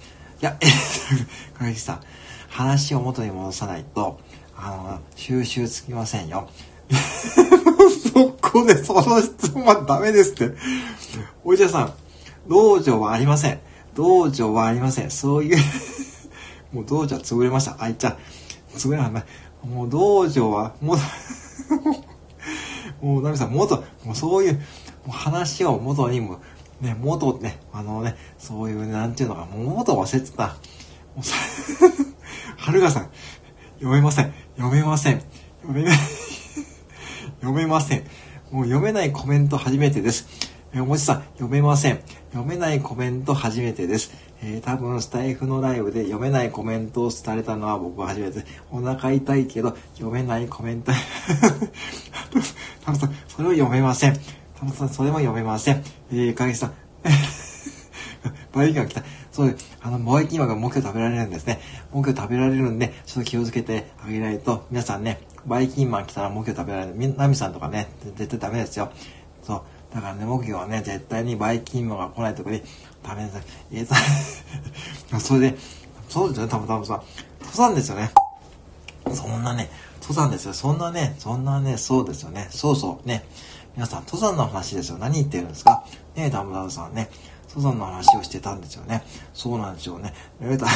[0.40, 0.66] いや、え、
[1.58, 2.00] かげさん、
[2.48, 4.20] 話を元に戻さないと、
[4.56, 6.48] あの、収集つきませんよ。
[8.12, 10.50] そこでその質問はダメですって。
[11.44, 11.94] お医者さん、
[12.48, 13.60] 道場はありません。
[13.94, 15.10] 道場はありません。
[15.10, 15.58] そういう
[16.72, 17.76] もう道場は潰れました。
[17.78, 18.16] あいちゃ、
[18.74, 19.66] 潰れました。
[19.66, 20.96] もう道場は、もう
[23.04, 24.60] もう、ナミさん、元、もうそういう、も
[25.08, 26.38] う話を元にも、
[26.80, 30.48] ね、元ね、あのね、そういう、なんていうのか、もう元忘れてた。
[31.14, 31.36] もうさ、
[32.56, 33.10] はるかさん、
[33.78, 34.32] 読めません。
[34.56, 35.22] 読めません。
[35.62, 35.98] 読めない。
[37.42, 38.04] 読めません。
[38.50, 40.26] もう読めないコメント初めてです。
[40.74, 42.00] えおもちさん、読めません。
[42.32, 44.10] 読めないコメント初めてです。
[44.42, 48.62] えー、多分スタイフのライブで読めないコメントをされたのは僕は初めてです。
[48.70, 50.92] お腹痛いけど読めないコメント。
[52.84, 54.18] タムさん、それを読めません。
[54.58, 55.84] タムさん、それも読めません。
[56.10, 56.74] えー、かげさん。
[58.52, 59.02] バイキンが来た。
[59.30, 59.76] そうです。
[59.82, 61.60] あの、バイキンマンが木魚食べられるんですね。
[61.90, 67.14] 木魚食べられるんで、ちょっと気をつけてあげないと、皆さんね、バイキンマン来たら木魚食べられる。
[67.16, 68.90] ナミさんとかね、絶対ダメですよ。
[69.42, 69.62] そう。
[69.94, 72.62] だからね、木魚はね、絶対にバイキンマンが来ないとこに
[73.04, 73.42] 食べなさい。
[73.72, 73.86] えー
[75.10, 75.58] と、 それで、
[76.08, 77.02] そうですよね、たまたまさ。
[77.40, 78.10] 登山ですよね。
[79.12, 79.70] そんなね、
[80.00, 80.54] 登山ですよ。
[80.54, 82.48] そんなね、そんなね、そうですよね。
[82.50, 83.24] そうそう、ね。
[83.76, 84.98] 皆さん、登山の話ですよ。
[84.98, 85.84] 何言ってるんですか？
[86.14, 87.10] ねえ、ダムダムさんね。
[87.54, 89.02] 登山の話をしてたんですよね。
[89.34, 90.14] そうなんですよね。
[90.40, 90.74] エレベーター、エ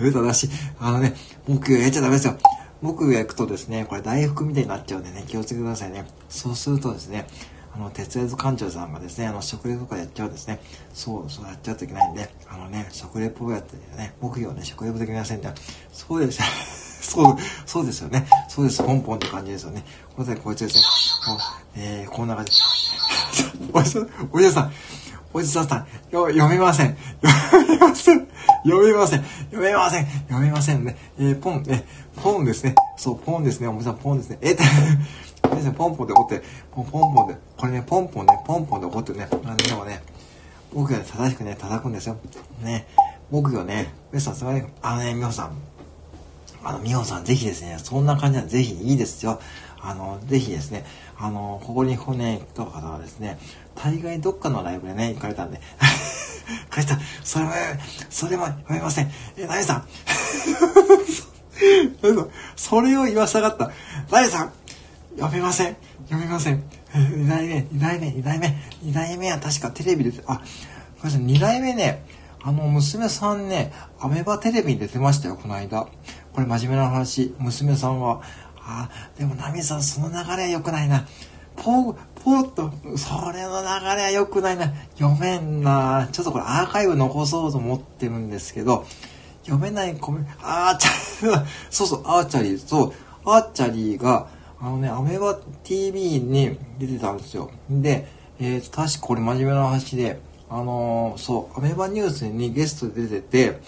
[0.00, 0.48] レベーターだし、
[0.80, 1.14] あのね、
[1.46, 2.36] 木魚やっちゃダメですよ。
[2.84, 6.04] 木魚焼くとですね、これ大福みたいになっちゃうんでね、気をつけてくださいね。
[6.28, 7.26] そうするとですね、
[7.74, 10.60] あの、鉄鉄館長さんがですね、あの、食レポとかやっちゃうですね、
[10.92, 15.54] そう、そうやっちゃうといけないんで、あのね、食レポをやってね、木魚をね、食レポできませんね。
[15.94, 16.42] そうです。
[17.00, 18.26] そう、そうですよね。
[18.50, 18.82] そうです。
[18.82, 19.82] ポンポンって感じですよね。
[20.14, 20.84] これでこいつですね。
[21.26, 21.38] こう、
[21.76, 22.52] えー、こんな感じ。
[23.72, 24.72] おじさん、おじさん、
[25.36, 26.96] おじさんさん、よ、読めません。
[27.20, 28.28] 読めません。
[28.62, 29.24] 読めません。
[29.50, 30.06] 読めません。
[30.06, 30.96] 読めませんね。
[31.18, 32.76] えー、ポン、ね、ポンですね。
[32.96, 33.66] そう、ポンですね。
[33.66, 34.38] おじさん、ポンですね。
[34.40, 34.58] えー、
[35.50, 40.04] 皆さん、ポンポンで怒って、ポンポンポンで、これね、ポンポンね、ポンポンで怒ってね、何でもね、
[40.72, 42.16] 僕が正しくね、叩くんですよ。
[42.62, 42.86] ね、
[43.32, 44.68] 僕がね、皆さん、すみません。
[44.82, 45.50] あのね、みほさん、
[46.62, 49.40] あの、みほさん、ぜひですね、そんな感じはぜひいいですよ。
[49.82, 50.84] あの、ぜひですね、
[51.18, 53.38] あの、ここに骨来た方はですね、
[53.74, 55.60] 大概どっかのライブでね、行かれたんで、
[56.70, 57.52] かした、それも、
[58.10, 59.10] それも読めません。
[59.36, 59.86] え、なえさん
[62.56, 63.70] それを言わしたかった。
[64.10, 64.52] なえさん
[65.16, 65.76] 読めません。
[66.08, 66.62] 読めません。
[66.94, 70.44] 二代目、二代目、二代目、二代目は確かテレビで、あ、ごめん
[71.04, 72.04] なさい、二代目ね、
[72.42, 75.86] あの、娘さんね、アベマテレビに出てましたよ、この間。
[76.32, 77.34] これ真面目な話。
[77.38, 78.20] 娘さんは、
[78.58, 81.06] あ、でもナミさん、その流れは良くないな。
[81.56, 83.66] ポー、ポーっと、それの流
[83.96, 84.72] れは良くないな。
[84.98, 86.08] 読めんな。
[86.10, 88.86] ちょっとこれアーカイブ残そうと思ってるんですけど、
[89.44, 92.92] 読めないコメント、あーちゃ、そうそう、アーチャリー、そう、
[93.26, 97.50] アーチャリーが、あのね、アメバ TV に出てたんですよ。
[97.68, 98.08] で、
[98.40, 100.18] えー、確かこれ真面目な話で、
[100.48, 103.60] あのー、そう、アメバニュースにゲストで出てて、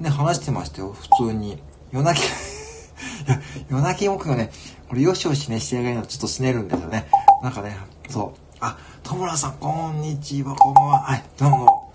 [0.00, 1.62] ね、話してましたよ、普通に。
[1.92, 2.24] 夜泣き、
[3.70, 4.50] 夜泣き目標ね、
[4.88, 7.06] これよしよしね、してあげるのちょっとすねるんですよね。
[7.42, 7.76] なんかね、
[8.12, 8.56] そう。
[8.60, 10.98] あ、ともらさん、こんにちは、こんばんは。
[11.00, 11.92] はい、どうも。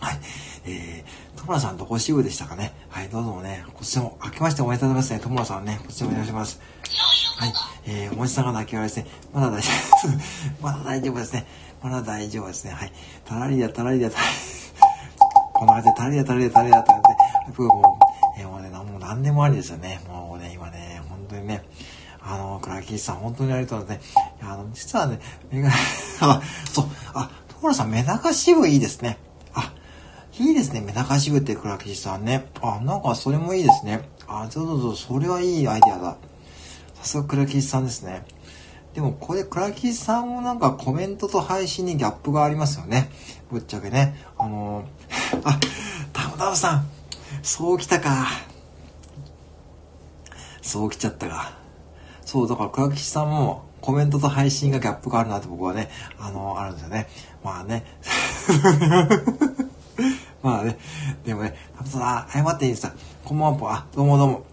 [0.00, 0.18] はい、
[0.64, 2.72] えー、ともらさんどこ支部でしたかね。
[2.88, 5.20] はい、どうぞね、こちらも、明けましておめでとうございますね。
[5.20, 6.62] ともらさんね、こちらもお願いします。
[7.36, 7.52] はい、
[7.84, 9.10] えー、おもちさんが泣き笑いですね。
[9.34, 10.54] まだ大丈夫です。
[10.62, 11.46] まだ大丈夫ですね。
[11.82, 12.70] まだ大丈夫ですね。
[12.72, 12.92] はい。
[13.26, 14.28] たらりだ、たらりだ、たらり。
[15.52, 17.10] こんな感じで、たらりだ、たらりだ、たらりだ、たらりだ。
[17.48, 17.98] 僕も
[18.38, 20.00] う、えー、もうね、もう何でもありですよね。
[20.08, 21.62] もうね、今ね、本当にね、
[22.22, 24.27] あの、クラキーさん、本当にありがとうございますね。
[24.52, 25.20] あの、実はね、
[25.50, 25.70] メガ
[26.20, 26.42] あ、
[26.72, 26.86] そう。
[27.14, 29.18] あ、所さん、メダカ支部いいですね。
[29.54, 29.72] あ、
[30.38, 30.80] いいですね。
[30.80, 32.50] メダカ支部って倉吉さんね。
[32.62, 34.08] あ、なんかそれもいいですね。
[34.26, 34.96] あ、そうそうそう。
[34.96, 36.16] それはいいアイデアだ。
[36.94, 38.24] さすが倉吉さんですね。
[38.94, 43.10] でもこれ、倉吉さんもなんかコメントと配信にギャップがありますよね。
[43.50, 44.16] ぶっちゃけね。
[44.38, 45.58] あのー、 あ、
[46.12, 46.88] タムタムさん。
[47.42, 48.26] そうきたか。
[50.62, 51.52] そうきちゃったか。
[52.24, 57.08] そう、だから倉吉さんもコメントと配信がギャップがあるなって僕はね、あの、あるんですよね。
[57.44, 57.84] まあね。
[60.42, 60.78] まあね。
[61.24, 62.92] でもね、タムさ、謝っていいですか？
[63.24, 64.44] こんばんは、あ、どうもどうも。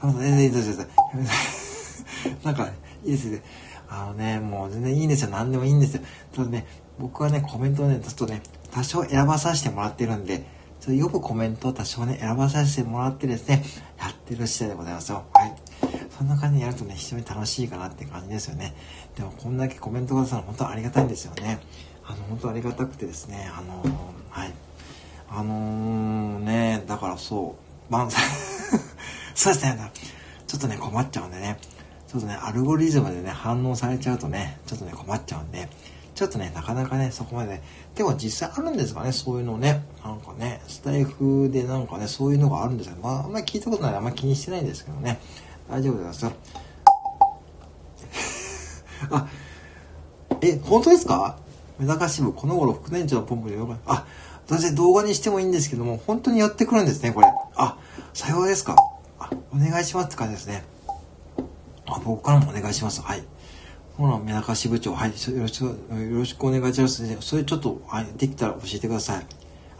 [0.00, 0.86] タムさん、全然いいですよ。
[2.44, 2.68] なんか、
[3.04, 3.42] いいですね。
[3.90, 5.30] あのね、もう全然いいんですよ。
[5.30, 6.02] 何でもいいんですよ。
[6.34, 6.66] ただね、
[6.98, 10.44] 僕はね、コメントをね、ちょっとね、多少選ばさせてもらってるんで、
[10.80, 13.64] ちょよくコメントを多少ね、選ばさせてもらってですね、
[13.98, 15.24] やってる次第でございますよ。
[15.32, 15.54] はい。
[16.16, 18.74] そんな感じでやるとね、非常に楽しいかなって感じですよね。
[19.16, 21.60] でも、こんだけコメントくださるの本当ありがたいんですよね。
[22.04, 23.90] あの、本当ありがたくてですね、あのー、
[24.30, 24.54] はい。
[25.30, 27.56] あのー、ね、だからそ
[27.88, 28.08] う、まあ、
[29.34, 29.92] そうですね、
[30.46, 31.58] ちょっとね、困っちゃうんでね、
[32.08, 35.68] ちょっとね、アルゴリズムでね、反応されちゃうとね、ちょっとね、困っちゃうんで、
[36.14, 37.62] ちょっとね、なかなかね、そこまで、
[37.94, 39.84] でも実際あるんですかね、そういうのね。
[40.02, 42.96] なんかね、スタイフでなんかね、そういうのがあるんですよ。
[43.00, 45.20] まあ、あんまり聞いたことないあんまり気にしてないんですけどね。
[45.70, 46.32] 大丈夫ですよ。
[49.10, 49.26] あ、
[50.40, 51.36] え、本当ですか？
[51.78, 54.06] メダカ支部、この頃副店長のポンプでよかあ、
[54.48, 57.32] 私動画にしてもいいんですけども、本当にやってくるんですね、これ。
[57.54, 57.76] あ、
[58.14, 58.74] さようですか。
[59.20, 60.64] あ、お願いしますって感じですね。
[61.86, 63.00] あ、僕からもお願いします。
[63.02, 63.22] はい。
[63.96, 65.74] ほら、メダカ支部長、はい、よろしく、よ
[66.18, 67.16] ろしくお願いします、ね。
[67.20, 69.26] それちょっと、はい、できたら教えてください。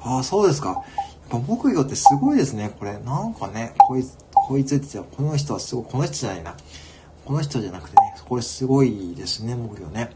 [0.03, 0.69] ああ、そうですか。
[0.71, 0.83] やっ
[1.31, 2.99] ぱ木魚ってすごいですね、これ。
[2.99, 4.17] なんかね、こいつ、
[4.49, 6.57] こいつってこの人はすごい、この人じゃないな。
[7.27, 10.11] この人じゃなくてね、これすごいですね、木魚ね。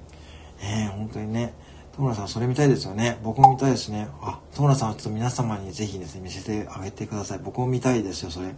[0.63, 1.53] ええー、本当にね。
[1.95, 3.19] 戸村さん、それ見たいですよね。
[3.23, 4.09] 僕も見たいですね。
[4.23, 7.41] あ、戸村さんはちょっと皆様にぜひですね、見せてあげてください。
[7.45, 8.55] 僕も見たいですよ、それ。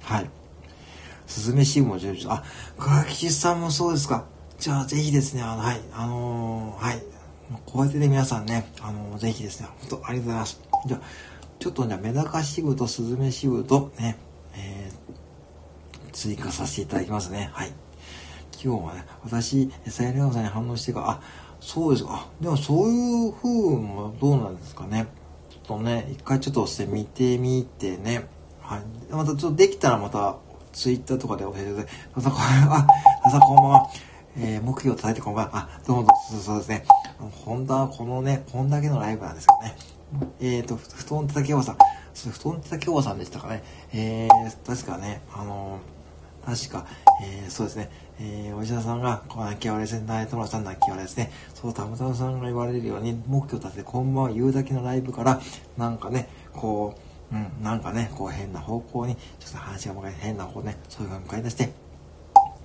[0.00, 0.30] はい。
[1.26, 2.32] すずめ支部も重要。
[2.32, 2.42] あ、
[2.78, 4.24] 倉吉さんもそうですか。
[4.58, 7.02] じゃあ、ぜひですね、あの、はい、あのー、はい。
[7.66, 10.60] こうやってね、皆さんね、あのー、ぜひですね、本当ありがとうございます。
[10.86, 11.00] じゃあ、
[11.58, 14.16] ちょっとじゃあ、メダカ支部とスズメ支部とね、
[14.58, 17.50] えー、追加させていただきますね。
[17.52, 17.72] はい。
[18.62, 21.20] 今日はね、私、サイレンさんに反応してから、あ、
[21.60, 22.26] そうですか。
[22.40, 25.06] でもそういう風もどうなんですかね。
[25.50, 28.28] ちょっとね、一回ちょっとして見てみてね。
[28.60, 28.82] はい。
[29.12, 30.36] またちょっとできたらまた、
[30.72, 32.12] ツイッターとかで教えてください。
[32.14, 32.44] またこれ、
[32.76, 32.86] あ、
[33.24, 33.90] 朝こんばんは。
[34.36, 35.50] えー、目標を叩いてこんばんは。
[35.54, 36.08] あ、どうも、
[36.42, 36.84] そうですね。
[37.44, 39.76] ホンダ、このね、こんだけのライブなんですよね。
[40.40, 41.76] えっ、ー、と、布団叩きおばさん。
[42.26, 43.62] 布団叩きおばさんでしたかね。
[43.92, 46.86] えー、確かね、あのー、確か、
[47.22, 47.90] えー、そうですね。
[48.20, 50.06] えー、お医者さんが、こう、泣き笑いですね。
[50.06, 51.30] 大友さん泣き笑いですね。
[51.54, 55.40] そう、たむたむさんが言われるように、目標を立てて、こんばんは言うだけのライブから、
[55.76, 56.94] なんかね、こ
[57.30, 61.72] う、うん、なんかね、こう変な方向に、ちょっと話が向かい変な方向ね、そういう風に向かい出して、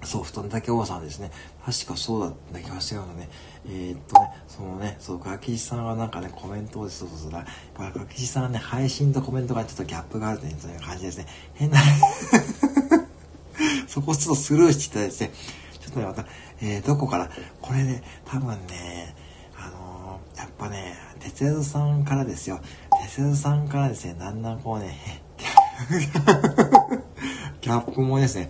[0.05, 1.31] そう、布団だけおばさんですね。
[1.65, 3.29] 確かそうだった気がしたようなね。
[3.65, 7.45] えー、っとね、そのね、そう、ガキさんはなんかね、コメントを、そうそうそうだ、
[7.77, 11.27] ガキさんはね、配信とコメントがちょっとギャップがあるという感じですね。
[11.53, 11.79] 変な
[13.87, 15.31] そこをちょっとスルーしていただいて、
[15.79, 16.25] ちょっとね、また、
[16.61, 17.29] えー、どこから、
[17.61, 19.15] これね、多分ね、
[19.55, 22.59] あのー、やっぱね、哲也さんからですよ。
[23.05, 25.23] 哲也さんからですね、だんだんこうね、
[27.61, 28.49] ギャップもですね、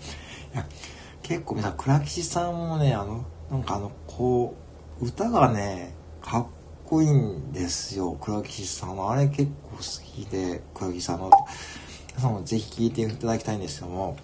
[1.24, 4.56] 結構さ、倉吉さんもね、あの、なんかあの、こ
[5.02, 6.48] う、歌がね、かっ
[6.86, 8.12] こいいんですよ。
[8.22, 9.14] 倉吉さんは。
[9.14, 11.32] あれ結構好きで、倉吉さんの。
[12.10, 14.18] 皆さんもぜひ聴いていただきたいんですけども、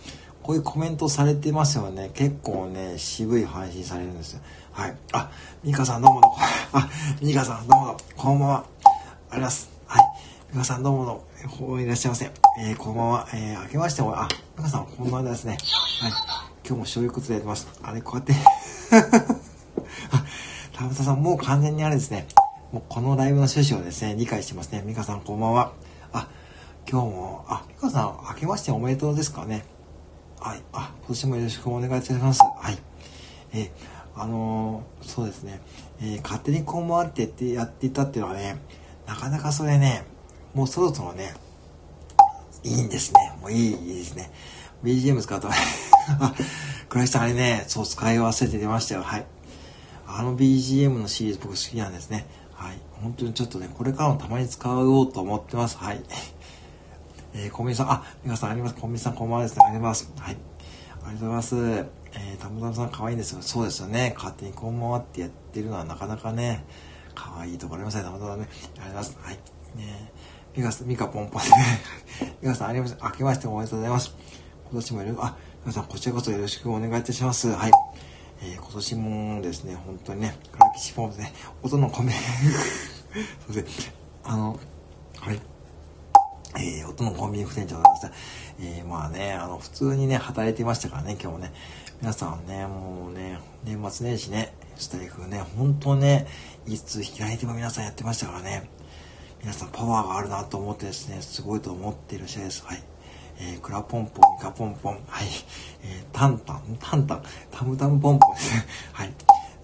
[0.43, 2.11] こういうコメントされてますよね。
[2.13, 4.41] 結構ね、渋い配信されるんですよ。
[4.71, 4.97] はい。
[5.13, 5.31] あ、
[5.63, 6.37] ミカさんどうもどうも。
[6.73, 6.89] あ、
[7.21, 7.99] ミカさんどうもどうも。
[8.15, 8.65] こんばんは。
[9.31, 9.69] あります。
[9.87, 10.03] はい。
[10.51, 11.23] ミカさんどうもど
[11.61, 11.79] うも。
[11.79, 12.31] いらっしゃいませ。
[12.59, 13.27] えー、こんばんは。
[13.33, 14.27] えー、明けましても、あ、
[14.57, 15.57] ミカさんこんばんはですね。
[16.01, 16.48] はい。
[16.69, 17.67] 今日もそういうことでやってます。
[17.81, 18.33] あれ、こうやって
[20.11, 20.23] あ、
[20.71, 22.27] 田畑さん、もう完全にあれですね。
[22.71, 24.83] もうこのライブの趣旨をですね、理解してますね。
[24.85, 25.73] ミカさん、こんばんは。
[26.13, 26.27] あ、
[26.87, 29.65] 今日も、あ、ミカさん、明けましておめでとうですかね。
[30.39, 30.61] はい。
[30.71, 32.39] あ、今年もよろしくお願いいたします。
[32.43, 32.77] はい。
[33.51, 33.71] え
[34.15, 35.61] あのー、そうですね。
[36.01, 38.57] えー、勝手にこう回ってってやっていたっていうのはね、
[39.07, 40.03] なかなかそれね、
[40.53, 41.33] もうそろそろね、
[42.63, 43.33] いいんですね。
[43.41, 44.29] もういい、いいですね。
[44.83, 45.51] BGM 使うとあ、
[46.89, 49.03] 倉石さんあれね、そう使い忘れて出ましたよ。
[49.03, 49.25] はい。
[50.07, 52.25] あの BGM のシリーズ僕好きなんですね。
[52.53, 52.77] はい。
[53.01, 55.77] 本当にちょっとね、これからもたまに使おうと思ってます。
[55.77, 56.03] はい。
[57.33, 58.75] えー、コンビニさん、あ、皆さんあります。
[58.75, 59.65] コンビニさんこんばんはですね。
[59.67, 60.11] あります。
[60.17, 60.37] はい。
[61.03, 61.55] ありがとうございます。
[62.13, 63.41] えー、たむたむさん可愛いんですよ。
[63.41, 64.13] そうですよね。
[64.15, 66.65] 勝手にこんばんはってやってるのはなかなかね、
[67.13, 68.09] 可愛いところありません、ね。
[68.09, 68.49] たむたむね。
[68.49, 69.17] ありがとうございます。
[69.21, 69.33] はい。
[69.77, 70.11] ね
[70.55, 71.55] ミカさん、ミカポンポンでね。
[72.41, 72.97] ミカさん、ありません。
[73.01, 74.15] 明けましておめでとうございます。
[74.71, 77.49] 今年もよろあ、皆さん、こちらこそよろしくお願いいたします。
[77.49, 77.71] はい。
[78.43, 83.93] えー、今年もですね、本当にね、クラキシポンでね、音の米、そうですね、
[84.23, 84.59] あの、
[85.17, 85.41] はい。
[86.55, 88.11] えー、音のコンビニ副店長でございました。
[88.59, 91.51] えー、まあね、あの、普通にね、働いてましたからね、今日もね。
[91.99, 96.27] 皆さんね、もうね、年末年始ね、スタイフね、本当ね、
[96.67, 98.69] いつ開いても皆さんやってましたからね。
[99.41, 102.63] 皆さんパワーがあるなと思ってですね、すごいと思っている試合です。
[102.63, 102.88] はい。
[103.41, 105.27] えー、クラポンポン、ミカポンポン、はい。
[105.83, 108.65] えー、タンタン、タンタン、タムタムポンポンですね。
[108.91, 109.13] はい。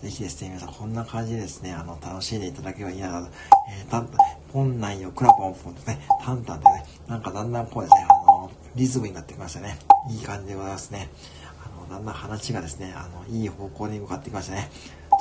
[0.02, 3.28] ぜひですね、皆さんこんな感じでですね、あの、楽しんでいただければいいなと。
[3.70, 4.18] えー、タンタン、
[4.54, 9.78] ポンナイよ、クラポンポンですね、タンタンでね、なんかだんだんこうですね、あの、リズムになってきましたね。
[10.10, 11.10] いい感じでございますね。
[11.64, 14.70] あの、だんだん話がですね、あの、いい方向に向かってきましたね。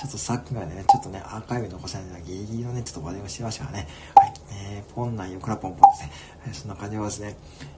[0.01, 3.89] ちょっとさっきまでね、ちょっとね、アーカイブ残せないのはギリギリのね、ちょっと話題をしてましたからね。
[4.15, 4.33] はい。
[4.53, 6.13] えー、ポンナイよ、クラポンポンですね。
[6.47, 7.37] えー、そんな感じでですね。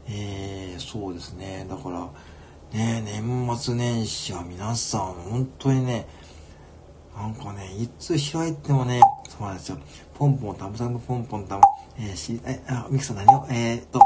[0.09, 1.67] えー、そうですね。
[1.69, 2.09] だから、
[2.73, 6.07] ね、年末年始は皆さん、本当にね、
[7.17, 9.79] なんかね、いつ開いてもね、そうなんですよ。
[10.15, 11.63] ポンポン、タムタム、ポンポン、タム、
[11.99, 14.01] えー、し、え、あ、ミキさん何を、えー、っと、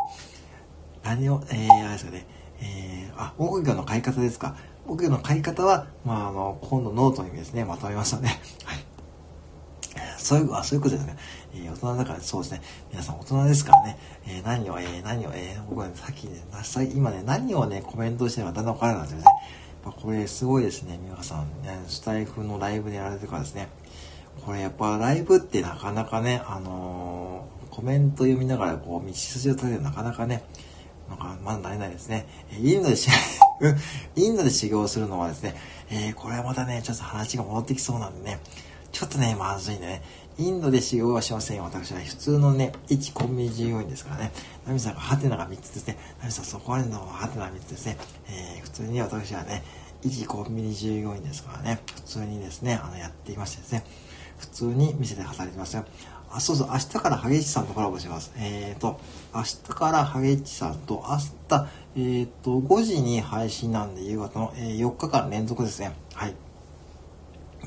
[1.03, 2.27] 何を、えー、あれですかね、
[2.61, 4.57] えー、あ、音楽の買い方ですか。
[4.91, 8.41] 音楽の買い方は、まあ、あの、今度ノートにですね、まとめましたね。
[8.65, 8.85] はい。
[10.19, 11.17] そういう、あ、そういうことですね。
[11.55, 12.63] えー、大人だからそうですね。
[12.91, 13.99] 皆さん大人ですからね。
[14.27, 16.43] えー、何を、えー、何を、えー、僕は、ね、さっきね、
[16.93, 19.31] 今ね、何をね、コメントしてるのかだんだんわからなくなってますね。
[19.85, 20.99] やっぱこれすごいですね。
[21.01, 23.69] 皆さん、ね、スタイフのライブでやられてるからですね。
[24.45, 30.43] これやっぱライブってなかなかね、あのー、コメント読みながらこう道筋を立てるなかなかね、
[31.11, 32.27] なんかまだ慣れないですね。
[32.63, 33.11] インドでし、
[34.15, 35.57] インドで修行するのはですね、
[35.91, 38.41] えー、これはまたね、ちょっと話が戻ってきそうなんでね、
[38.93, 40.03] ちょっとね、まずいんでね、
[40.39, 41.65] インドで修行はしませんよ。
[41.65, 44.33] 私は普通のね、一コンビニ従業員ですからね。
[44.67, 45.99] ナミさんがハテナが3つですね。
[46.21, 47.99] ナミさんそこまでのハテナ3つですね。
[48.29, 49.65] えー、普通に私はね、
[50.03, 53.85] 一コンビニ従業員ですからね、普通にですね、あの、やっていましてですね、
[54.39, 55.85] 普通に店で働いてますよ。
[56.31, 58.33] あ、そうそう、明日からハゲッチさんとコラボします。
[58.37, 59.01] え、ー、と、
[59.35, 61.19] 明日からハゲッチさんと、明
[61.49, 65.93] 日、えっ、と、5時に配信なんで、夕方の、えー、4日間連続ですね。
[66.15, 66.35] はい。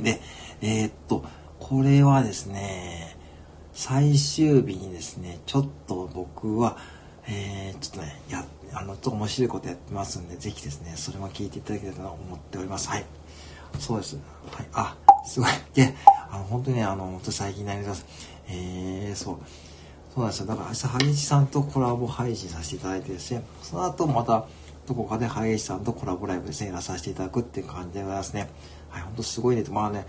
[0.02, 0.22] で、
[0.62, 1.24] えっと、
[1.60, 3.18] これはですね、
[3.74, 6.78] 最終日にですね、ちょっと僕は、
[7.28, 12.90] えー、ちょっとね、や、あの、ちょっと面白いことやってますんで、ぜひですね、それも聞いていただければと思っております。
[12.90, 13.06] はい。
[13.80, 14.18] そうです。
[14.52, 14.68] はい。
[14.74, 14.96] あ、
[15.26, 15.50] すごい。
[15.74, 15.96] で、
[16.32, 18.06] あの、本当にね、あの、本当最近になります。
[18.48, 19.38] えー、そう。
[20.14, 20.46] そうなんですよ。
[20.46, 24.46] だから明日、萩市さんとコラボ配信させていただいてですね、その後また、
[24.86, 28.50] どこかで萩市さんとコラボライブですね、やらさせていただくっていう感じでございますね。
[28.90, 29.64] はい、本当すごいね。
[29.72, 30.06] まあね、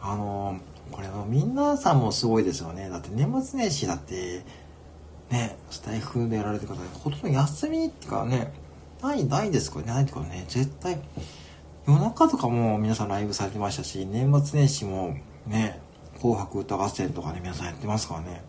[0.00, 2.88] あのーこれは皆さんもすごいですよね。
[2.88, 4.44] だって年末年始だって、
[5.30, 8.52] ね、スタイフでやられてる方、ほとんど休みっていうかね、
[9.02, 11.00] ない、ないですかね、ないっていうかね、絶対、
[11.86, 15.80] 夜中とかも皆さんライブされてましたし、年末年始もね、
[16.20, 18.42] 紅白歌合戦とかね、皆さんやってますからね。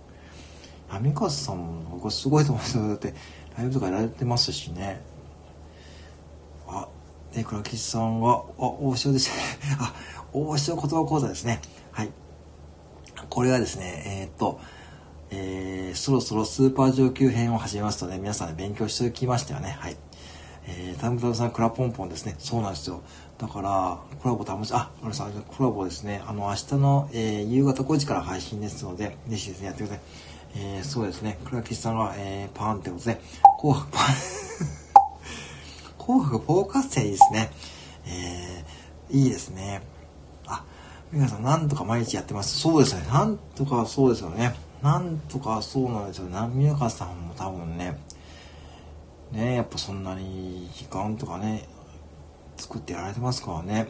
[0.89, 2.87] 波川さんも僕はすごいと思うんですよ。
[2.87, 3.13] だって、
[3.57, 5.01] ライブとかやられてますしね。
[6.67, 6.87] あ、
[7.33, 9.43] ね、倉吉さんは、あ、王将ですね。
[9.79, 9.93] あ、
[10.33, 11.61] 王将言葉講座ですね。
[11.91, 12.11] はい。
[13.29, 14.59] これはですね、えー、っと、
[15.29, 19.77] えー、そろそろスーパー上級編を始めますとね、皆さん、ね、勉強しておきましたよね。
[19.79, 19.97] はい。
[20.67, 22.35] えー、タムタムさん、クラポンポンですね。
[22.39, 23.01] そうなんですよ。
[23.37, 26.21] だから、コラボ楽し、あ、あれさん、コラボですね。
[26.27, 30.01] あの、明日の、えー、夕方5時から配信ですので、ぜひですね、やってください。
[30.59, 31.37] えー、そうですね。
[31.45, 33.21] 倉吉さんが、えー、パーンってことで、
[33.59, 34.05] 紅白、パン、
[36.03, 37.51] 紅白フォーカスいいですね。
[38.07, 39.83] えー、いいですね。
[40.47, 40.65] あ
[41.11, 42.59] 皆さん、なんとか毎日やってます。
[42.59, 43.05] そうですね。
[43.07, 44.55] なんとかそうですよね。
[44.81, 46.29] なんとかそうなんですよ。
[46.29, 47.99] 波岡さんも多分ね、
[49.31, 51.67] ねやっぱそんなに時間とかね、
[52.57, 53.87] 作ってやられてますからね。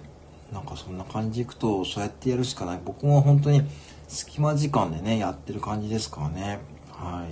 [0.52, 2.82] なんかそんな感じいくと、そうやってやるしかない。
[2.84, 3.62] 僕も本当に
[4.08, 6.60] 隙間時間でね、やってる感じですからね。
[6.92, 7.28] は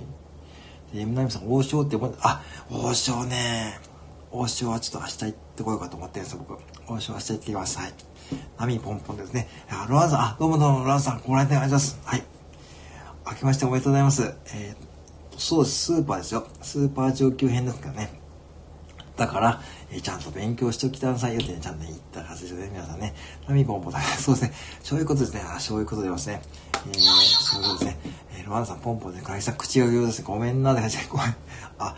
[0.92, 0.96] い。
[0.96, 3.78] で、M ナミさん、王将って思って、あ、王将ね。
[4.30, 6.60] 王将はちょっと明日行ってこようかと思ってるんですよ、僕。
[6.88, 7.78] 王将明日行ってきます。
[7.78, 7.94] はい。
[8.58, 9.48] 波ポンポンですね。
[9.70, 12.00] あ、ロアンさん、あ、どうもどうも、ロアンさん、ご来店ありがとうございます。
[12.04, 12.24] はい。
[13.28, 14.34] 明けましておめでとうございます。
[14.54, 16.46] えー、そうです、スーパーですよ。
[16.60, 18.25] スーパー上級編ですからね。
[19.16, 19.60] だから、
[19.90, 23.14] えー、ちゃんと勉強しておきなさいよってね、ちゃんと言ったはずですよね、皆さんね。
[23.46, 24.52] 波ポンポン、 そうですね。
[24.82, 25.42] そういうことですね。
[25.46, 26.42] あ、そういうことでますね。
[26.88, 27.00] えー、
[27.40, 27.98] そういうことですね。
[28.38, 30.24] えー、ロアンさん、ポンポンで、会社口が言うですね。
[30.26, 30.90] ごめんな、ごめん。
[31.78, 31.96] あ、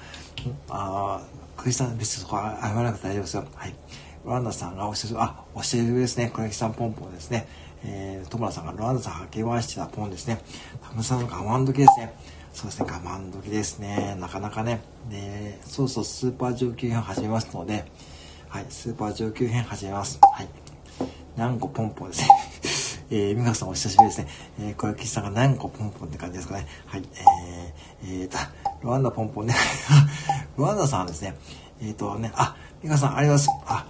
[0.70, 1.20] あ、
[1.56, 3.44] クリスさん、別にそこは謝らなくて大丈夫ですよ。
[3.54, 3.74] はい。
[4.24, 6.30] ロランダさんがお久しぶり、あ、お久しぶりですね。
[6.32, 7.48] 倉木さんポンポンですね。
[7.84, 10.38] えー、トムラさんがロランダさんはけましてたポンですね。
[10.82, 12.14] タムさんの我慢時ですね。
[12.59, 14.16] そうですね、我慢時ですね。
[14.18, 14.80] なかなかね。
[15.09, 17.84] で、そうそう、スーパー上級編を始めますので、
[18.48, 20.18] はい、スーパー上級編始めます。
[20.20, 20.48] はい。
[21.36, 22.28] 何個ポンポンですね。
[23.11, 24.26] えー、美香さんお久しぶりですね。
[24.59, 26.66] えー、小雪さんが何個ポンポンって感じですかね。
[26.86, 27.04] はい。
[27.14, 28.38] えー、えーと、
[28.82, 29.54] ロワンダポンポンね。
[30.59, 31.36] ロワンダさんはですね、
[31.80, 33.72] えーとね、あ、美香さんありがとうございます。
[33.72, 33.86] あ、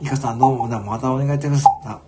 [0.00, 1.66] 美香さんどうも、またお願いいたします。
[1.86, 1.98] あ、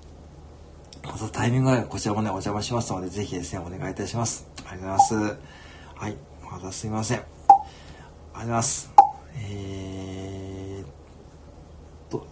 [1.03, 4.47] またタイミングがこちらもね、お邪魔しますので、ぜひですね、お願いいたします。
[4.65, 5.54] ありがとうございます。
[5.97, 6.17] はい。
[6.43, 7.19] またすいません。
[7.19, 8.93] ありがとうございます。
[9.37, 12.27] えーと、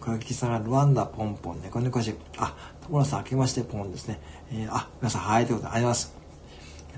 [0.00, 2.14] 小雪さんがルワンダポンポン、猫猫し。
[2.38, 4.20] あ、所さん、明けましてポンですね。
[4.52, 6.24] えー、あ、皆さん、はい、ということで、ありがとうございます。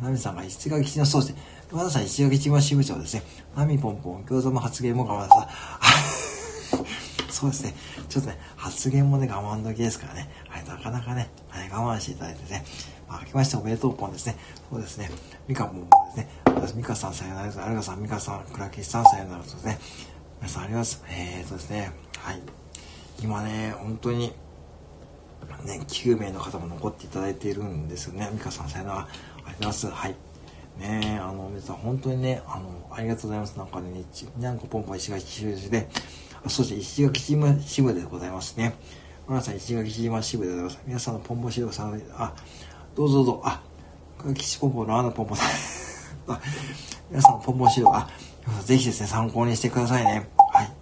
[0.02, 1.42] ナミさんが石垣市のそうですね。
[1.72, 3.22] 和田さん、石垣市の支部長ですね。
[3.56, 5.48] ナミポンポン、餃子も発言も我慢さ。
[7.30, 7.74] そうですね。
[8.08, 10.30] ちょっとね、発言もね、我慢時ですからね。
[10.48, 12.64] はい、なかなかね、はい、我慢していただいてね。
[13.08, 14.36] あ、明けましておめでとうポンですね。
[14.70, 15.10] そうですね。
[15.48, 16.28] ミカポンポンですね。
[16.44, 17.60] 私、ミカさんさよならです。
[17.60, 19.78] アルガさん、ミカさん、クラキシさんさよならですね。
[20.40, 21.02] 皆さんあります。
[21.08, 21.92] えーとですね。
[22.18, 22.40] はい。
[23.22, 24.32] 今ね、本当に、
[25.64, 28.28] ね、9名の方も残っていただいているんですよね。
[28.32, 29.00] 美香さん、さよなら。
[29.00, 29.86] ありがとうございます。
[29.88, 30.14] はい。
[30.78, 33.56] ねあの、皆さん、本当にね、あの、ありがとうございます。
[33.56, 34.04] なんかね、
[34.36, 35.88] にゃんこぽんぽん石垣市で、
[36.44, 38.74] あ、そして石垣島支部でございますね。
[39.28, 40.78] 皆さん、石垣島支部でございます。
[40.86, 42.34] 皆さんのポンポン指導さん、あ、
[42.96, 43.60] どうぞどうぞ、あ、
[44.34, 45.48] 岸ポンポンのあのポンポンさん。
[46.32, 46.40] あ、
[47.10, 48.08] 皆さんポンポン指導、あ、
[48.64, 50.30] ぜひですね、参考にしてくださいね。
[50.50, 50.72] はい。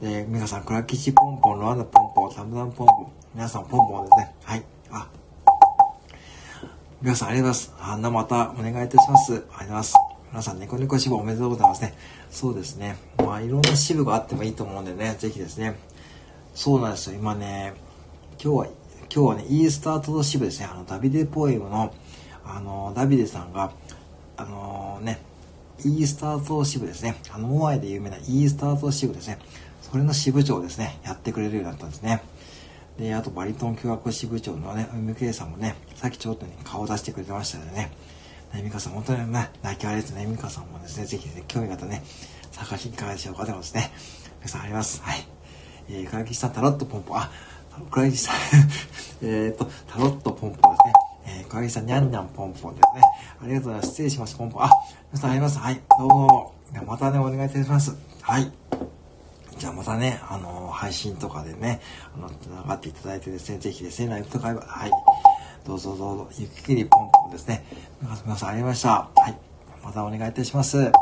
[0.00, 4.34] で、皆さん、倉吉ポンポン、ロアンダポンポン、サムダンポンポン、皆さんポンポンですね。
[4.42, 4.64] はい。
[4.90, 5.06] あ、
[7.02, 7.90] 皆さんありがとうございます。
[7.90, 9.32] あんなまたお願いいたします。
[9.32, 9.94] ありがとうございます。
[10.32, 11.92] 皆さん、猫猫支部おめでとうございますね。
[12.30, 12.96] そうですね。
[13.18, 15.78] まあ、いろんな支部があってもいいと思うんでね、ぜひですね。
[16.54, 17.16] そうなんですよ。
[17.16, 17.74] 今ね、
[18.42, 18.66] 今日は、
[19.12, 20.68] 今日はね、イースタートド支部ですね。
[20.70, 21.92] あの、ダビデポエムの、
[22.44, 23.72] あの、ダビデさんが、
[24.36, 25.20] あの、ね、
[25.84, 27.16] イースタート支部ですね。
[27.32, 29.38] あの、モアイで有名なイースタート支部ですね。
[29.82, 31.00] それの支部長ですね。
[31.02, 32.22] やってくれるようになったんですね。
[32.98, 37.90] で、あとバリトン教学支部長のね、海圭さんもね、さっきちょっとね、顔出してくれてましたよね。
[38.54, 40.24] ね、ミカさん、本当にね、泣き笑いですね。
[40.24, 42.04] ミカさんもですね、ぜひね、興味があったね、
[42.52, 43.90] 探していかがでしょうかでもですね、
[44.38, 45.02] 皆さんあります。
[45.02, 45.26] はい。
[45.88, 47.32] えー、倉木さん、タロットポンポン、あ、
[47.90, 48.36] 倉木さん
[49.22, 50.92] えっと、タロットポンポンですね。
[51.42, 53.02] えー、倉木さん、にゃんにゃんポンポンですね。
[53.42, 53.88] ありがとうございます。
[53.90, 54.64] 失礼します、ポンポン。
[54.64, 54.70] あ、
[55.12, 55.58] 皆さんあります。
[55.58, 55.80] はい。
[55.98, 56.24] どうもど
[56.80, 56.86] うも。
[56.86, 57.94] またね、お願いいたします。
[58.22, 58.50] はい。
[59.58, 61.80] じゃあまたね、あのー、配信とかでね、
[62.16, 64.90] あの、繋がっていただいてですね、ぜひですね、ライブとか、はい、
[65.66, 67.64] どうぞどうぞ、ゆっくりポンポンですね。
[68.24, 69.10] 皆さんありました。
[69.14, 69.36] はい。
[69.82, 70.78] またお願いいたします。
[70.78, 70.92] はい。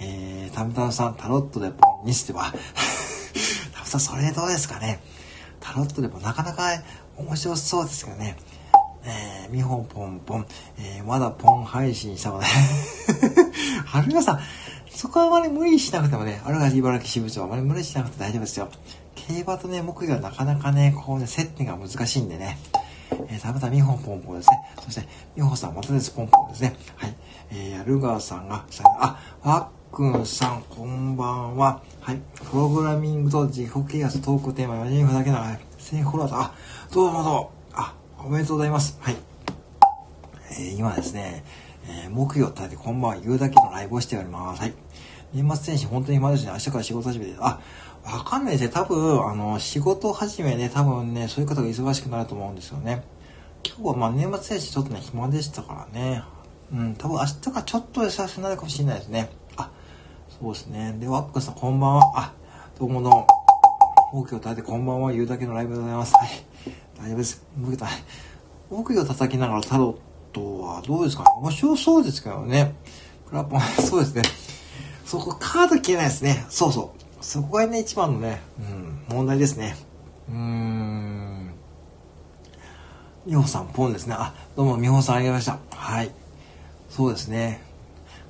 [0.00, 2.52] えー、タムタムさん、タロットでポンにしては、
[3.72, 5.00] タムさん、それどうですかね。
[5.62, 6.64] タロットでもなかなか
[7.16, 8.36] 面白そうですけどね。
[9.04, 10.46] えー、みほポンポン、
[10.78, 12.46] えー、まだポン配信したので
[13.84, 14.40] はるかさん、
[14.90, 18.68] そこはあまり無理しなくてもね、あるが茨城支部長あまり無理しなくて大丈夫ですよ。
[19.14, 22.58] 競馬とね、木魚はなかなかね、こうね、接点が難しいんでね。
[23.28, 24.58] えー、たぶたみほポンポンですね。
[24.84, 26.76] そして、みほさんまたです、ポンポンですね。
[26.96, 27.14] はい。
[27.50, 28.64] えー、やるがさんが、
[29.00, 31.80] あ、わっくんさん、こんばんは。
[32.02, 32.20] はい。
[32.50, 36.54] プログラミングと自己啓発トークテーマ4人分だけなら、1000フォロワーと、あ、
[36.92, 37.52] どうもどうも。
[37.74, 38.98] あ、おめでとうございます。
[39.00, 39.16] はい。
[40.50, 41.44] えー、今ですね、
[41.86, 44.62] えー、木曜立ててこんばんは言うだけのライブをしております。
[44.62, 44.74] はい。
[45.32, 46.50] 年末年始本当に暇ですね。
[46.50, 47.36] 明日から仕事始めて。
[47.38, 47.60] あ、
[48.04, 48.70] わかんないですね。
[48.70, 53.04] 多分、あの、仕事始めね、多分ね、そういう方が忙しくなると思うんですよね。
[53.64, 56.24] 今日はまあ年末年始ちょっとね、暇でしたからね。
[56.72, 59.30] うん、多分明日からちょっと忙しくなるかもしれないですね。
[60.42, 60.96] そうですね。
[60.98, 62.02] で、ワックさんこんばんは。
[62.16, 62.34] あ、
[62.76, 63.26] どうもどうも。
[64.12, 66.14] 木魚叩いてこんばんは言うだけのライブでございます。
[66.16, 66.30] はい。
[66.98, 67.46] 大丈夫です。
[68.68, 69.96] 木魚叩きながらタロッ
[70.32, 72.74] トはどうですかね面白そうですけどね。
[73.28, 74.22] クラップ そうですね。
[75.04, 76.44] そこカード消えないですね。
[76.48, 77.24] そうそう。
[77.24, 79.76] そこがね、一番のね、うん、問題ですね。
[80.28, 81.54] うーん。
[83.26, 84.16] みほさん、ポンですね。
[84.18, 85.76] あ、どうも、みほさんありがとうございました。
[85.76, 86.10] はい。
[86.90, 87.71] そうですね。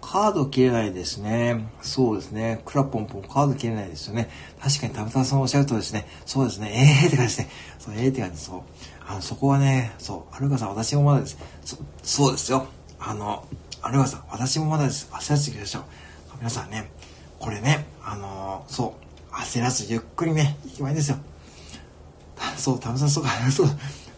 [0.03, 1.65] カード切れないですね。
[1.81, 2.61] そうですね。
[2.67, 4.29] クラポンポン、カード切れないですよね。
[4.61, 6.07] 確かにタブタさんおっしゃるとですね。
[6.27, 6.71] そうですね。
[6.75, 7.51] ええー、って感じですね。
[7.79, 8.61] そう、ええー、って感じそう。
[9.07, 11.39] あの、そこはね、そう、アルガさん、私もまだです。
[11.65, 12.67] そそうですよ。
[12.99, 13.47] あの、
[13.81, 15.09] アルガさん、私もまだです。
[15.13, 15.83] 焦らず行きましょう。
[16.39, 16.91] 皆さんね、
[17.39, 18.95] これね、あのー、そ
[19.31, 21.17] う、焦らずゆっくりね、行けばいいんですよ。
[22.57, 23.69] そう、タムさん、そうか、そう。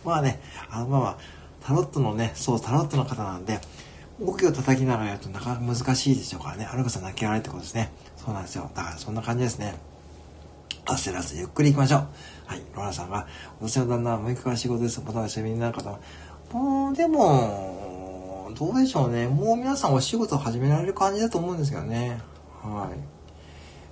[0.04, 1.16] まあね、あの、まあまあ、
[1.62, 3.60] タロットのね、そう、タロットの方なんで、
[4.20, 6.66] 動きを叩きながらやるとなかなか難しいでしょうからね。
[6.66, 7.90] アルガさん泣き笑いってことですね。
[8.16, 8.70] そうなんですよ。
[8.74, 9.74] だからそんな感じですね。
[10.86, 12.06] 焦らずゆっくり行きましょう。
[12.46, 12.62] はい。
[12.74, 13.26] ローラさんが、
[13.60, 15.02] 私の旦那は6日から仕事です。
[15.04, 15.98] またお休みになる方
[16.52, 19.26] もう、でも、どうでしょうね。
[19.26, 22.20] もう皆さんお仕事を始められる感じだと思うんですけどね。
[22.62, 23.14] はい。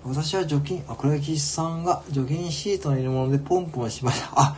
[0.05, 4.31] 私は除菌、あ、黒木さんが除菌シートの入れ物でポンポンしました。
[4.35, 4.57] あ、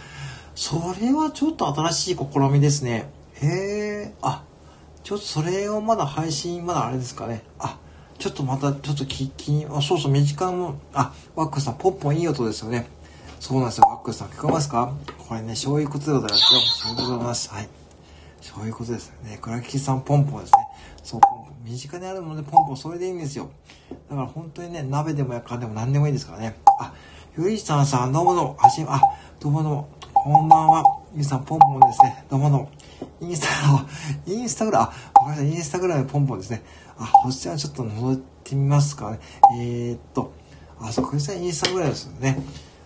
[0.54, 3.10] それはちょっと新しい試みですね。
[3.34, 3.46] へ
[4.06, 4.42] え、あ、
[5.04, 7.42] ちょっとそれをまだ配信、まだあれですかね。
[7.58, 7.78] あ、
[8.18, 12.88] ちょっとまた、ちょっと聞き、あ、そうそう、短も、あ、ワックスさん、ポンポンいい音ですよね。
[13.38, 14.94] そうなんですよ、ワックスさん、聞こえますか？
[15.28, 16.60] これね、そういうことでございますよ。
[16.60, 17.50] そういうことでございます。
[17.50, 17.68] はい。
[18.40, 19.38] そういうことですね。
[19.42, 20.58] 倉木さん、ポンポンですね。
[21.02, 21.54] そう、ポンポン。
[21.64, 23.50] 身近にあるものでポンポン、それでいいんですよ。
[24.08, 26.56] だから本当にね、鍋でもやかんでも何でもいいですからね。
[26.80, 26.94] あ、
[27.36, 28.56] ゆいさんさん、どうもどうも、
[28.88, 29.02] あ、
[29.38, 30.82] どうもどうも、こんばんは。
[31.14, 32.24] ゆいさん、ポンポンですね。
[32.30, 32.70] どうもどうも。
[33.20, 33.86] インスタ、
[34.26, 36.62] インスタグラム、あ、ごめんなさい、インスタグラムポンポンですね。
[36.98, 39.20] あ、こちらちょっと覗いてみますかね。
[39.58, 40.32] えー、っと、
[40.80, 42.38] あ、そう、これさインスタグラムですよね。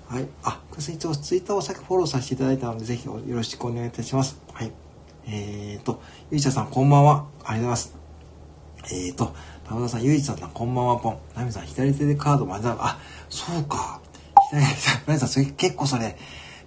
[0.08, 0.26] はい。
[0.42, 4.40] あ、これさ一応ツイッターを先フォローさせていただいたので、ぜひよろしくお願いいたします。
[4.52, 4.72] はい。
[5.26, 6.00] えー、っと、
[6.30, 7.12] ゆいちゃんさんこんばんは。
[7.16, 7.94] ありがとうございます。
[8.90, 9.34] えー、っと、
[9.68, 11.18] 田田さん、ゆいちゃんさんこんばんはポン。
[11.36, 12.98] ナミさん、左手でカード混ぜあ、
[13.28, 14.00] そうか。
[14.50, 14.72] 左手、
[15.06, 16.16] ナミさん、それ結構それ、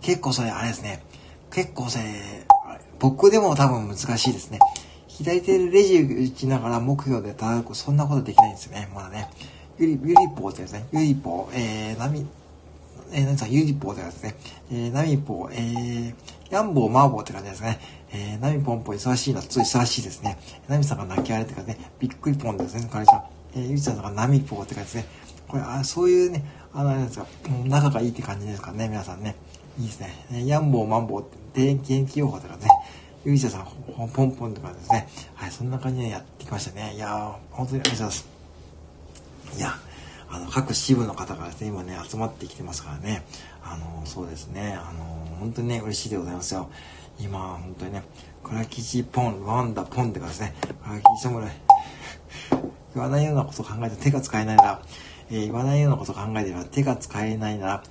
[0.01, 1.03] 結構それ、あれですね。
[1.51, 2.03] 結構それ、
[3.01, 4.59] 僕でも多分難しいですね。
[5.07, 8.89] 左手でレジ打ちながら目標で叩く、そんなことできないんですよね。
[8.93, 9.27] まだね。
[9.79, 10.85] ゆり、ゆりぽーってですね。
[10.93, 12.27] ゆりぽー、えー、なみ、
[13.11, 14.35] えー、何さん、ゆりぽーってですね。
[14.71, 17.79] えー、なみぽー、えー、やんぼーまーぼーって感じですね。
[18.13, 20.37] えー、なみぽんぽ忙しいな、つい忙しいですね。
[20.67, 21.91] なみさんが泣き荒れって感じね。
[21.97, 23.23] びっくりぽんですね、かりさん。
[23.55, 25.05] えー、ゆりちゃんがなみぽーって感じですね。
[25.47, 27.25] これ、あ、そういうね、あの、あれですか、
[27.65, 29.35] 仲がいいって感じですかね、皆さんね。
[29.79, 30.25] いいですね。
[30.31, 32.67] えー、やんぼーまんぼーって、電気予報とかね。
[33.23, 33.67] ゆいちゃさん、
[34.13, 35.07] ポンポンとかですね。
[35.35, 36.95] はい、そんな感じでやってきましたね。
[36.95, 38.27] いやー、本当にありがとうございます。
[39.57, 39.75] いや、
[40.27, 43.23] あの、各支部の方がですね、今ね、集まってきてますからね。
[43.63, 44.73] あの、そうですね。
[44.73, 45.03] あの、
[45.39, 46.69] 本当にね、嬉しいでございますよ。
[47.19, 48.01] 今、本当にね、
[48.43, 51.51] 倉吉ポン、ワンダポンってかですね、倉吉侍。
[52.95, 54.81] 言わないようなことを考えて手が使えないなら、
[55.29, 57.83] えー、言わないようなことを考えてば手が使えないなら、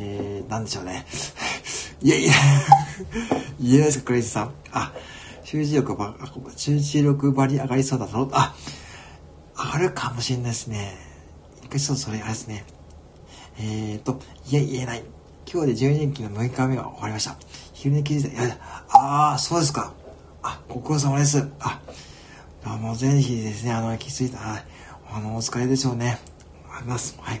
[0.00, 1.06] えー、なんでしょうね。
[2.00, 2.32] いやいや、
[3.60, 4.52] 言えないですか、クレイジーさん。
[4.72, 4.92] あ、
[5.44, 6.14] 集中力ば、
[6.56, 8.28] 集中力ばり上がりそうだぞ。
[8.32, 8.54] あ、
[9.56, 10.96] 上がるかもしれないですね。
[11.62, 12.64] 一回ちょっとそれ、あれですね。
[13.58, 14.20] えーと、
[14.50, 15.02] いや、言えない。
[15.50, 17.36] 今日で12年期の6日目が終わりました。
[17.72, 18.44] 昼寝気づいた。
[18.44, 18.58] いや、
[18.90, 19.92] ああ、そうですか。
[20.42, 21.48] あ、ご苦労様です。
[21.60, 21.80] あ、
[22.64, 24.38] あもうぜひですね、あの、気づいた。
[25.10, 26.18] あの、お疲れでしょうね。
[26.70, 27.16] あります。
[27.20, 27.40] はい。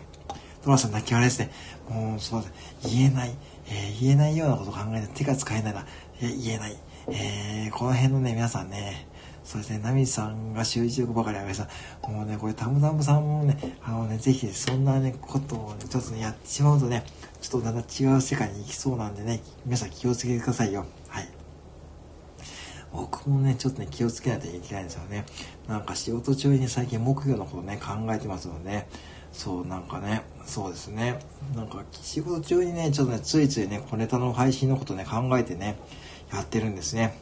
[0.64, 1.50] トラさん泣き笑いですね。
[1.88, 2.52] もう、そうです。
[2.94, 3.34] 言えない。
[3.70, 5.86] えー、言えないようなことを考えて手が使えないな、
[6.20, 6.76] えー、言えない。
[7.10, 9.06] えー、この辺のね、皆さんね、
[9.44, 11.66] そうですね、ナミさんが集中力ばかりあげさ
[12.06, 17.04] もうね、これタムタムさんもね、あのね、ぜひそんなね、ことをね、ちょっとね、やってしまうとね、
[17.40, 20.84] ちょっとだんだん違う世界に行きそうなんでね、皆さん気をつけてくださいよ。
[21.08, 21.28] はい。
[22.92, 25.24] 僕もね、ちょっとね、気をつけないといけないんですよね。
[25.66, 28.88] なんか仕事中に最近目標のことね、考えてますのでね、
[29.32, 31.18] そう、なんかね、そうですね。
[31.54, 35.78] なんか、仕事中にね、ちょっとね、ついついね、小ネタの配信のことね、考えてね、
[36.32, 37.18] やってるんですね。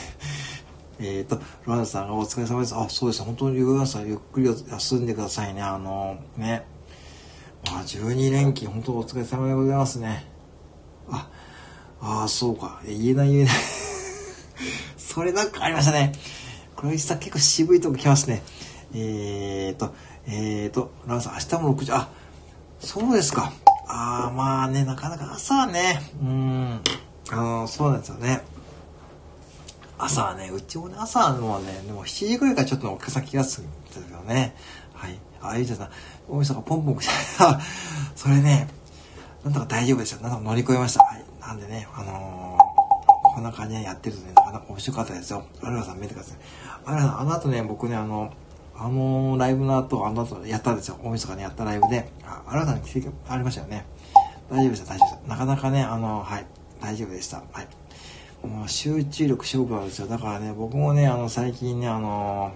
[0.98, 2.74] えっと、ロナさんがお疲れ様です。
[2.74, 3.22] あ、そうです。
[3.22, 5.62] 本当にロナさん、ゆっくり休んでくださいね。
[5.62, 6.64] あの、ね。
[7.66, 10.26] まあ、12連勤、本当お疲れ様でございますね。
[11.10, 11.28] あ、
[12.00, 12.80] ああ、そうか。
[12.86, 13.54] 言えない言えない
[14.96, 16.12] それなんかありましたね。
[16.76, 18.42] 黒石さん結構渋いとこ来ますね。
[18.94, 19.94] えーと、
[20.32, 22.08] えーと、ランさん、明日も6時、あ、
[22.78, 23.52] そうですか。
[23.88, 26.80] ああ、まあね、なかなか朝はね、うん、
[27.30, 28.42] あの、そうなんですよね。
[29.98, 34.54] 朝はね、うちもね、朝はもうね、でも7時ぐらいからちょっとお客さん気がするんですよね。
[34.94, 35.18] はい。
[35.42, 35.90] あ、ゆうちゃんさん、
[36.28, 37.06] 大晦日ポンポン来
[37.36, 37.60] た。
[38.14, 38.68] それね、
[39.44, 40.20] なんとか大丈夫ですよ。
[40.20, 41.02] なんとか乗り越えました。
[41.02, 41.24] はい。
[41.40, 45.44] なんでね、あのー、こんな感じでやってるとね、なかなか面白かったですよ。
[45.62, 46.38] あらさん見てください。
[46.86, 48.32] あらさん、あの後ね、僕ね、あの、
[48.82, 50.98] あのライブの後、あの後やったんですよ。
[51.04, 53.84] 大晦日にやったライブで、あ新たな奇跡ありましたよね。
[54.50, 55.28] 大丈夫でした、大丈夫でした。
[55.28, 56.46] なかなかね、あの、はい、
[56.80, 57.42] 大丈夫でした。
[57.52, 58.46] はい。
[58.46, 60.06] もう集中力勝負なんですよ。
[60.06, 62.52] だからね、僕もね、あの、最近ね、あの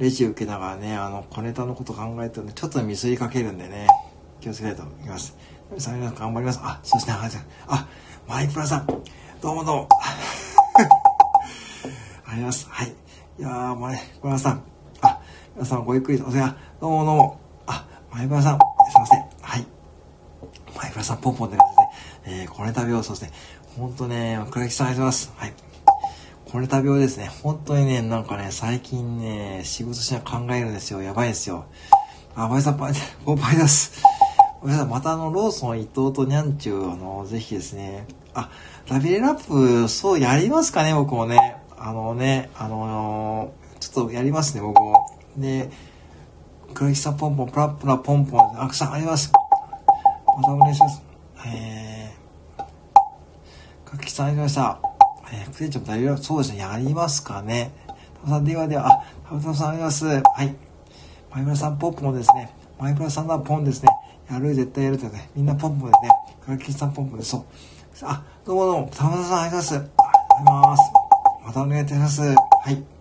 [0.00, 3.86] レジ受けながらね、あの、小ネタのこと考えてるんで、ちょっとミスりかけるんでね、
[4.40, 5.36] 気をつけたいと思います。
[5.70, 6.58] 皆さん、頑張ります。
[6.64, 7.88] あ、そして、あ、
[8.26, 8.86] マイプラさん、
[9.40, 9.88] どうもどうも。
[10.74, 12.66] ありがとうございます。
[12.68, 12.88] はい。
[13.38, 14.62] いやー、マイプラさん、
[15.58, 16.56] 皆さんごゆっくりお世話。
[16.80, 17.40] どうもどうも。
[17.66, 19.26] あ、前原さん、すいません。
[19.40, 19.66] はい。
[20.76, 21.66] 前原さん、ポンポンって感
[22.24, 23.02] じで、えー、これ食べよう。
[23.02, 23.28] そして、
[23.76, 25.32] ほんとね、倉木さんありがとうございます。
[25.36, 25.54] はい。
[26.44, 27.28] これ食べようですね。
[27.42, 31.02] 本当にね、なんかね、最近ね、仕事しな考えるんですよ。
[31.02, 31.64] やばいですよ。
[32.36, 32.92] あ、前さん、パイ、
[33.24, 34.00] ポンパイです。
[34.62, 38.48] 皆さん、またあの、ローソン伊藤とニャンチュー、あの、ぜひですね、あ、
[38.88, 41.56] ラビレラップ、そうやりますかね、僕もね。
[41.76, 45.17] あのね、あのー、ちょっとやりますね、僕も。
[45.40, 45.70] で、
[46.74, 49.32] 黒木さんポンポン、プラップラポンポン、アクさんあります。
[50.36, 51.02] またお願いします。
[51.46, 52.64] えー、
[53.84, 54.88] 黒木さんありがとうございました。
[55.32, 57.72] えー、クレイちゃんも大丈夫そうですね、やりますかね。
[57.86, 60.06] タブさん、ではでは、あ、タブさんあります。
[60.06, 60.54] はい。
[61.30, 62.50] マイブラさんポンポンですね。
[62.78, 63.88] マイブラさんはポンですね。
[64.30, 65.30] やる、絶対やるとね。
[65.34, 66.10] みんなポンポンですね。
[66.44, 67.30] 黒木さんポンポンです。
[67.30, 67.44] そう。
[68.02, 69.92] あ、どうもどうも、田村さんありがとうございます。
[69.98, 70.82] ありがとうございます。
[71.46, 72.22] またお願いいたします。
[72.22, 72.34] は
[72.70, 72.97] い。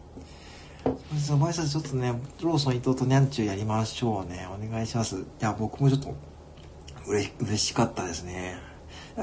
[1.32, 4.48] お前さんちょっとね、ローソン伊藤とニャンチューやりましょうね。
[4.48, 5.18] お願いします。
[5.18, 6.14] いや、僕もちょっと、
[7.08, 8.58] うれ、嬉しかったですね。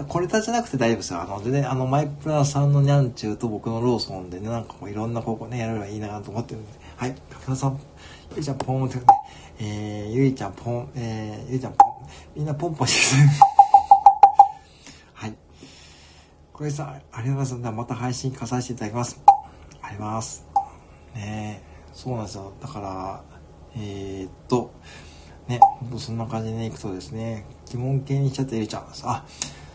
[0.09, 1.23] これたじゃなくて大丈夫ですよ。
[1.23, 6.71] あの、でね、あの、マイプラさんのニャンチューと僕のローソンでね、なんかこういろんなここね、やればいいなと思ってるんで。
[6.97, 7.13] はい。
[7.13, 7.81] かけさん、
[8.35, 8.99] ゆいちゃんポンって、
[9.61, 11.91] えー、ゆいちゃんポン、えー、ゆいちゃんポン、
[12.37, 13.29] みんなポンポンしてる。
[16.55, 17.59] これさ、ありがとうございます。
[17.63, 19.21] ではまた配信化させていただきます。
[19.83, 20.44] あります。
[21.15, 21.63] ね
[21.93, 22.53] そうなんですよ。
[22.61, 23.23] だから、
[23.77, 24.73] えー、っと、
[25.49, 29.05] ね、ほんとそんな感じでね、いくとですね、疑問形にしちゃって入れちゃうんです。
[29.07, 29.25] あ、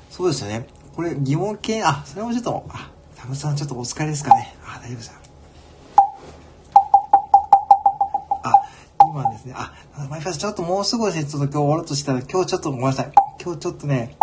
[0.10, 0.68] そうですよね。
[0.96, 4.54] これ疑問形、あ、それもちょっと、あ、タムさんちょっとお疲れですかね。
[4.66, 5.14] あ、大丈夫ですよ。
[8.44, 8.54] あ、
[9.10, 9.74] 今ですね、あ、
[10.10, 13.12] マイファスちょっともうすぐですね、ちょっと今日終わろうとしたら、今日ちょっとごめんなさい。
[13.42, 14.18] 今日ちょっとね、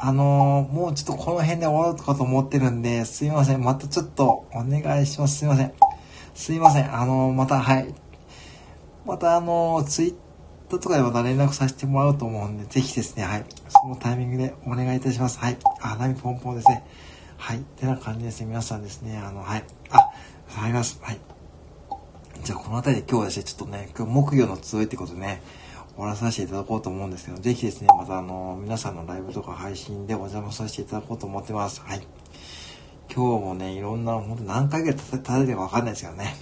[0.00, 3.62] あのー、もうちょっとこの辺で終わろうとかと思ってるんで、すいません。
[3.62, 5.38] またちょっとお願いします。
[5.38, 5.72] すいません。
[6.34, 6.94] すいません。
[6.94, 7.94] あの、また、はい。
[9.04, 10.14] またあの、ツイッ
[10.70, 13.44] ターとかでまた連絡させてもらうと思うんで、ぜひですね、はい。
[13.68, 15.38] そのタイミングでお願いいたします。
[15.38, 15.58] はい。
[15.80, 16.84] あ、ナミポンポンですね。
[17.36, 17.58] はい。
[17.58, 18.46] ってな感じですね。
[18.46, 19.64] 皆さんですね、あの、はい。
[19.90, 20.10] あ、
[20.62, 20.98] あります。
[21.02, 21.20] はい。
[22.42, 25.42] じゃあ、この辺りで今日はですね、ちょっとね、今日木魚の集いってことでね、
[25.94, 31.82] 終わらさせていただこうと思うんですけど、ぜひですね、またあの、皆さんのライブとか配信でお邪魔させていただこうと思ってます。
[31.82, 32.06] はい。
[33.14, 36.34] 今日もね、いろんな、本当何回ぐらい立てるかわかんないですけどね。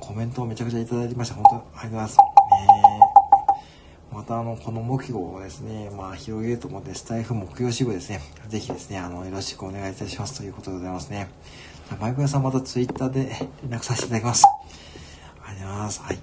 [0.00, 1.34] コメントをめちゃくちゃいただきました。
[1.34, 2.18] 本当ありがとうございます。
[4.10, 11.28] えー、またあの、この目標をですね、まあ広げると思って、スタイフ目標支部ですね、ぜひですね、あの、よろしくお願いいたしますということでございますね。
[12.00, 13.26] マイク屋さんまたツイッターで
[13.68, 14.44] 連絡させていただきます。
[15.44, 16.00] ありがとうございます。
[16.00, 16.18] はい。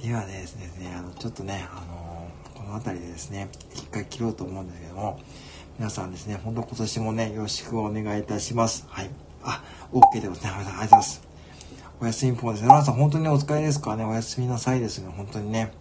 [0.00, 5.18] ではですね、あの、ちょっとね、あの、この辺りでですね、一回切ろうと思うんですけども、
[5.78, 8.86] 皆さんですね、本当今年もね、よろしくお願いいたします。
[8.88, 9.10] はい。
[9.42, 9.62] あ、
[9.92, 10.62] OK でございます。
[10.62, 11.22] ありがとうございます。
[12.00, 12.68] お休みポンですね。
[12.68, 15.72] 皆さん本当にお疲れですからね、お休みなさいですね、本当にね。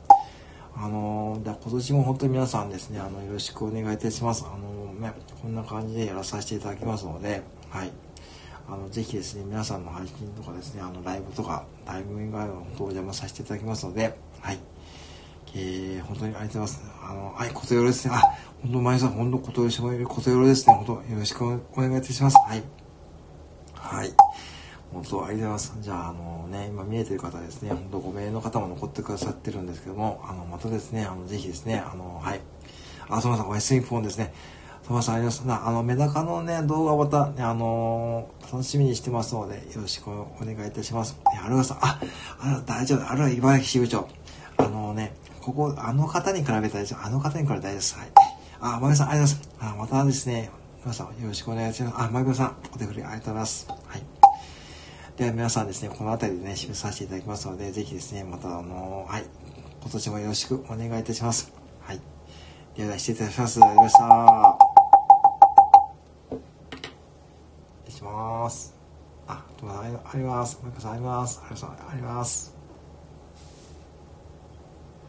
[0.75, 4.43] あのー、今年も本当に皆さんですね、あの、よろしくお願いいたします。
[4.45, 7.91] あのー、ね、こんな感じでやらさせていただきますので、はい。
[8.67, 14.59] あの、ぜひですね、皆さんの配信とかですね、あの、ライブとか、タイム以外の本当お邪魔させていただきますので、はい。
[15.57, 16.83] えー、本当にありがとうございます。
[17.01, 18.13] あの、はい、ことよろですね。
[18.13, 18.19] あ、
[18.61, 20.75] 本当、前さん、本当、ことよろしもことよろですね。
[20.75, 22.35] 本当、よろしくお願いいたします。
[22.45, 22.63] はい。
[23.73, 24.13] はい。
[24.91, 25.77] 本当、ありがとうございます。
[25.79, 32.41] じゃあ、あのね、今見えてる方ですね、本当、5名の方も残ってくださってるんですけども、あの、またですね、あの、ぜひですね、あの、はい。
[33.07, 34.33] あ、そのさん、おやすみフォンですね。
[34.85, 41.13] トマさんあります、あの、メダカのね、動画また、ね、あのー、楽しみにしてますので、よろしくお願いいたします。
[41.13, 41.99] ね、あるわさん、あ、
[42.39, 44.07] あ大丈夫、あるわ茨城支部長。
[44.57, 45.15] あのね、
[45.45, 47.97] ここ、あの方に比べたら大丈夫、あの方に比べたら大丈夫です。
[47.99, 48.07] はい。
[48.59, 49.59] あ、まゆさん、ありがとうございます。
[49.59, 50.49] あ、またですね、
[50.81, 51.95] 皆さん、よろしくお願いします。
[51.97, 53.67] あ、まゆさん、お手振りありがとうございます。
[53.69, 54.03] はい。
[55.17, 59.25] では皆さんですね、この辺りでね、締めさせていただきますので、ぜひですね、またあのー、はい、
[59.81, 61.53] 今年もよろしくお願いいたします。
[61.81, 62.01] はい。
[62.75, 63.59] では、失礼いたします。
[63.63, 64.75] ありがとうございました。
[68.45, 68.75] ます。
[69.27, 70.59] あ、あります。
[70.63, 71.41] マイカさんあります。
[71.43, 72.54] ありがとうございます。